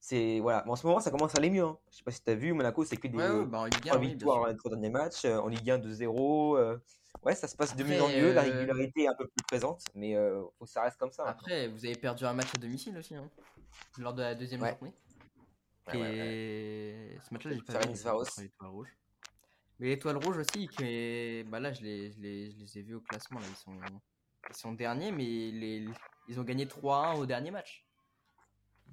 C'est 0.03 0.39
voilà. 0.39 0.63
Mais 0.65 0.71
en 0.71 0.75
ce 0.75 0.85
moment, 0.87 0.99
ça 0.99 1.11
commence 1.11 1.35
à 1.35 1.37
aller 1.37 1.51
mieux. 1.51 1.63
Hein. 1.63 1.77
Je 1.91 1.97
sais 1.97 2.03
pas 2.03 2.09
si 2.11 2.23
tu 2.23 2.29
as 2.31 2.35
vu, 2.35 2.53
Monaco, 2.53 2.83
c'est 2.83 2.97
que 2.97 3.07
des 3.07 3.17
Ouais, 3.17 3.29
ouais, 3.29 3.45
bah 3.45 3.59
en 3.59 3.65
Ligue 3.65 3.75
1, 3.75 3.81
trois 3.81 3.97
oui, 3.99 4.05
bien 4.07 4.13
victoires 4.15 4.47
les 4.47 4.57
trois 4.57 4.71
derniers 4.71 4.89
matchs. 4.89 5.25
euh, 5.25 5.37
en 5.39 5.47
Ligue 5.47 5.69
1 5.69 5.77
de 5.77 5.91
0. 5.91 6.57
euh, 6.57 6.77
ouais, 7.23 7.35
ça 7.35 7.47
se 7.47 7.55
passe 7.55 7.75
de 7.75 7.83
mieux 7.83 8.01
en 8.01 8.07
mieux. 8.09 8.33
La 8.33 8.41
euh, 8.41 8.45
régularité 8.45 9.03
est 9.03 9.07
un 9.07 9.13
peu 9.13 9.27
plus 9.27 9.43
présente, 9.47 9.83
mais 9.93 10.15
euh, 10.15 10.41
faut 10.57 10.65
que 10.65 10.71
ça 10.71 10.81
reste 10.81 10.97
comme 10.97 11.11
ça. 11.11 11.23
hein. 11.23 11.29
Après, 11.29 11.67
vous 11.67 11.85
avez 11.85 11.93
perdu 11.95 12.25
un 12.25 12.33
match 12.33 12.47
à 12.55 12.57
domicile 12.57 12.97
aussi, 12.97 13.13
hein, 13.15 13.29
lors 13.99 14.13
de 14.15 14.23
la 14.23 14.33
deuxième 14.33 14.61
Ouais. 14.63 14.71
journée. 14.71 14.93
Et 15.93 17.17
ce 17.27 17.33
match-là, 17.33 17.51
j'ai 17.53 17.61
pas 17.61 17.73
vu 17.85 17.87
l'Étoile 18.41 18.69
Rouge. 18.71 18.97
Mais 19.79 19.87
l'Étoile 19.87 20.17
Rouge 20.17 20.37
aussi, 20.37 20.67
que 20.67 21.43
bah 21.43 21.59
là, 21.59 21.73
je 21.73 21.81
les, 21.81 22.11
je, 22.11 22.19
les, 22.19 22.51
je 22.51 22.57
les 22.57 22.77
ai 22.79 22.81
vus 22.81 22.95
au 22.95 23.01
classement. 23.01 23.39
Là. 23.39 23.45
Ils, 23.49 23.55
sont, 23.55 23.73
ils 24.49 24.55
sont 24.55 24.73
derniers, 24.73 25.11
mais 25.11 25.23
les, 25.23 25.87
ils 26.27 26.39
ont 26.39 26.43
gagné 26.43 26.65
3-1 26.65 27.17
au 27.17 27.25
dernier 27.25 27.51
match. 27.51 27.85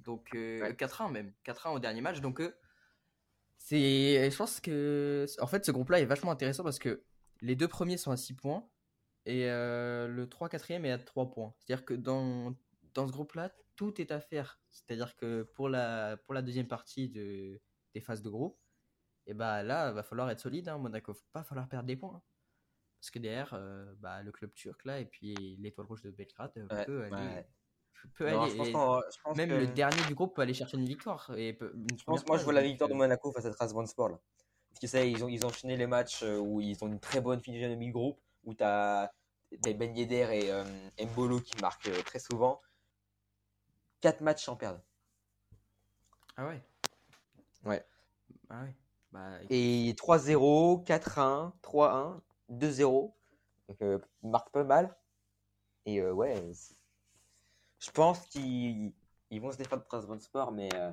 Donc, 0.09 0.33
euh, 0.33 0.61
Ouais. 0.61 0.73
4-1 0.75 1.09
même. 1.11 1.31
4-1 1.43 1.71
au 1.71 1.79
dernier 1.79 2.01
match. 2.01 2.19
Donc, 2.21 2.41
euh, 2.41 2.51
c'est, 3.57 4.29
je 4.31 4.35
pense 4.37 4.59
que. 4.59 5.25
En 5.39 5.47
fait, 5.47 5.65
ce 5.65 5.71
groupe-là 5.71 5.99
est 5.99 6.05
vachement 6.05 6.31
intéressant 6.31 6.63
parce 6.63 6.79
que 6.79 7.03
les 7.41 7.55
deux 7.55 7.67
premiers 7.67 7.97
sont 7.97 8.11
à 8.11 8.17
6 8.17 8.33
points 8.35 8.67
et 9.25 9.49
euh, 9.49 10.07
le 10.07 10.25
3-4e 10.25 10.85
est 10.85 10.91
à 10.91 10.97
3 10.97 11.29
points. 11.29 11.53
C'est-à-dire 11.59 11.85
que 11.85 11.93
dans, 11.93 12.55
dans 12.93 13.07
ce 13.07 13.11
groupe-là, 13.11 13.51
tout 13.75 14.01
est 14.01 14.11
à 14.11 14.19
faire. 14.19 14.59
C'est-à-dire 14.71 15.15
que 15.15 15.43
pour 15.43 15.69
la, 15.69 16.17
pour 16.17 16.33
la 16.33 16.41
deuxième 16.41 16.67
partie 16.67 17.09
de, 17.09 17.61
des 17.93 18.01
phases 18.01 18.21
de 18.23 18.29
groupe, 18.29 18.57
et 19.27 19.33
bah 19.35 19.61
là, 19.61 19.91
va 19.91 20.01
falloir 20.03 20.29
être 20.31 20.39
solide. 20.39 20.67
Hein, 20.69 20.79
Monaco, 20.79 21.13
faut 21.13 21.27
pas 21.31 21.43
falloir 21.43 21.67
perdre 21.69 21.85
des 21.85 21.95
points. 21.95 22.15
hein. 22.15 22.23
Parce 22.99 23.11
que 23.11 23.19
derrière, 23.19 23.53
euh, 23.53 23.93
bah, 23.99 24.23
le 24.23 24.31
club 24.31 24.53
turc 24.53 24.83
là, 24.85 24.99
et 24.99 25.05
puis 25.05 25.35
l'étoile 25.59 25.87
rouge 25.87 26.01
de 26.01 26.09
Belgrade 26.11 26.51
Ouais, 26.71 26.85
peut 26.85 27.03
aller. 27.03 27.15
ouais. 27.15 27.47
Peut 28.15 28.29
Non, 28.29 28.41
aller 28.43 28.65
je 28.65 28.71
pense 28.71 29.03
je 29.15 29.21
pense 29.23 29.37
même 29.37 29.49
que- 29.49 29.55
le 29.55 29.67
dernier 29.67 30.01
du 30.07 30.15
groupe 30.15 30.35
peut 30.35 30.41
aller 30.41 30.53
chercher 30.53 30.77
une 30.77 30.85
victoire. 30.85 31.31
Et 31.37 31.53
peut- 31.53 31.73
une 31.75 31.97
Je 31.97 32.03
pense, 32.03 32.25
moi, 32.25 32.37
je 32.37 32.43
vois 32.43 32.53
la 32.53 32.61
victoire 32.61 32.89
de 32.89 32.93
euh, 32.93 32.97
Monaco 32.97 33.31
face 33.31 33.45
à 33.45 33.51
Trabzonspor. 33.51 34.09
Là. 34.09 34.19
Parce 34.69 34.79
que 34.81 34.87
ça, 34.87 35.03
ils 35.03 35.23
ont, 35.23 35.27
ils 35.27 35.45
ont 35.45 35.49
enchaîné 35.49 35.77
les 35.77 35.87
matchs 35.87 36.23
euh, 36.23 36.37
où 36.37 36.61
ils 36.61 36.83
ont 36.83 36.87
une 36.87 36.99
très 36.99 37.21
bonne 37.21 37.39
finition 37.41 37.69
de 37.69 37.75
mi-groupe, 37.75 38.19
où 38.43 38.53
tu 38.53 38.63
as 38.63 39.11
Ben 39.61 39.95
Yedder 39.95 40.29
et 40.33 40.51
euh, 40.51 40.63
Mbolo 41.01 41.39
qui 41.39 41.59
marquent 41.61 41.87
euh, 41.87 42.01
très 42.03 42.19
souvent. 42.19 42.61
4 44.01 44.21
matchs 44.21 44.45
sans 44.45 44.55
perdre. 44.55 44.79
Ah 46.37 46.47
ouais? 46.47 46.61
Ouais. 47.65 47.85
Ah 48.49 48.63
ouais. 48.63 48.75
Bah, 49.11 49.39
Et 49.49 49.93
3-0, 49.97 50.83
4-1, 50.85 51.53
3-1, 51.61 52.21
2-0. 52.49 53.13
Donc, 53.67 53.81
euh, 53.81 53.99
ils 54.23 54.29
marquent 54.29 54.51
pas 54.51 54.63
mal. 54.63 54.95
Et 55.85 55.99
euh, 55.99 56.11
ouais, 56.13 56.51
je 57.79 57.91
pense 57.91 58.25
qu'ils 58.27 58.93
ils 59.31 59.39
vont 59.41 59.51
se 59.51 59.57
défendre 59.57 59.83
de 59.83 59.87
Trabzonspor, 59.87 60.51
mais, 60.51 60.69
euh, 60.73 60.91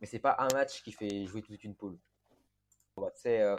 mais 0.00 0.06
c'est 0.06 0.18
pas 0.18 0.36
un 0.38 0.48
match 0.52 0.82
qui 0.82 0.92
fait 0.92 1.26
jouer 1.26 1.42
toute 1.42 1.64
une 1.64 1.74
poule. 1.74 1.98
Bon, 2.96 3.02
bah, 3.02 3.10
euh, 3.26 3.56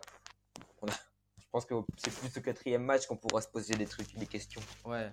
on 0.81 0.87
a- 0.87 0.91
je 1.39 1.45
pense 1.51 1.65
que 1.65 1.73
c'est 1.97 2.13
plus 2.13 2.37
au 2.37 2.41
quatrième 2.41 2.83
match 2.83 3.07
qu'on 3.07 3.17
pourra 3.17 3.41
se 3.41 3.47
poser 3.47 3.73
des 3.75 3.85
trucs, 3.85 4.15
des 4.15 4.27
questions. 4.27 4.61
ouais. 4.85 5.11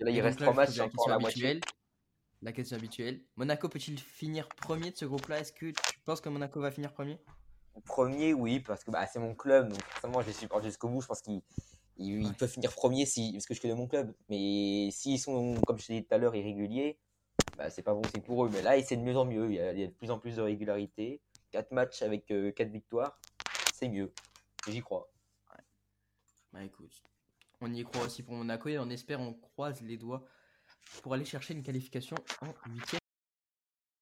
Et 0.00 0.04
là, 0.04 0.10
il 0.10 0.20
reste 0.20 0.40
là, 0.40 0.46
trois 0.46 0.54
matchs, 0.54 0.76
la 0.76 0.84
encore 0.84 0.90
question 0.92 1.10
la 1.10 1.18
moitié. 1.18 1.44
habituelle. 1.44 1.60
La 2.40 2.52
question 2.52 2.76
habituelle. 2.76 3.24
Monaco 3.36 3.68
peut-il 3.68 4.00
finir 4.00 4.48
premier 4.48 4.90
de 4.90 4.96
ce 4.96 5.04
groupe-là? 5.04 5.38
Est-ce 5.38 5.52
que 5.52 5.66
tu 5.70 6.00
penses 6.04 6.20
que 6.20 6.28
Monaco 6.28 6.60
va 6.60 6.72
finir 6.72 6.92
premier? 6.92 7.20
Premier, 7.84 8.32
oui, 8.32 8.58
parce 8.60 8.82
que 8.82 8.90
bah, 8.90 9.06
c'est 9.06 9.20
mon 9.20 9.34
club, 9.34 9.68
donc 9.68 9.82
forcément, 9.84 10.20
je 10.22 10.26
les 10.26 10.32
supporte 10.32 10.64
jusqu'au 10.64 10.88
bout. 10.88 11.00
Je 11.00 11.06
pense 11.06 11.22
qu'ils 11.22 11.40
ils, 11.98 12.32
peuvent 12.34 12.50
finir 12.50 12.72
premier 12.72 13.06
si, 13.06 13.32
parce 13.32 13.46
que 13.46 13.54
je 13.54 13.60
connais 13.60 13.74
mon 13.74 13.86
club. 13.86 14.12
Mais 14.28 14.90
s'ils 14.90 15.18
sont, 15.18 15.54
comme 15.66 15.78
je 15.78 15.86
t'ai 15.86 16.00
dit 16.00 16.04
tout 16.04 16.14
à 16.14 16.18
l'heure, 16.18 16.34
irréguliers, 16.34 16.98
bah, 17.56 17.70
c'est 17.70 17.82
pas 17.82 17.94
bon, 17.94 18.02
c'est 18.12 18.22
pour 18.22 18.44
eux. 18.44 18.50
Mais 18.52 18.62
là, 18.62 18.80
c'est 18.82 18.96
de 18.96 19.02
mieux 19.02 19.16
en 19.16 19.24
mieux. 19.24 19.50
Il 19.50 19.56
y, 19.56 19.60
a, 19.60 19.72
il 19.72 19.80
y 19.80 19.84
a 19.84 19.86
de 19.86 19.92
plus 19.92 20.10
en 20.10 20.18
plus 20.18 20.36
de 20.36 20.42
régularité. 20.42 21.20
4 21.50 21.70
matchs 21.72 22.02
avec 22.02 22.26
4 22.26 22.68
victoires, 22.70 23.18
c'est 23.74 23.88
mieux. 23.88 24.12
J'y 24.68 24.80
crois. 24.80 25.12
Bah 26.52 26.62
écoute, 26.62 27.02
on 27.62 27.72
y 27.72 27.82
croit 27.82 28.04
aussi 28.04 28.22
pour 28.22 28.34
Monaco 28.34 28.68
et 28.68 28.78
on 28.78 28.90
espère, 28.90 29.20
on 29.20 29.32
croise 29.32 29.80
les 29.80 29.96
doigts 29.96 30.22
pour 31.02 31.14
aller 31.14 31.24
chercher 31.24 31.54
une 31.54 31.62
qualification 31.62 32.16
en 32.42 32.70
huitième 32.70 33.01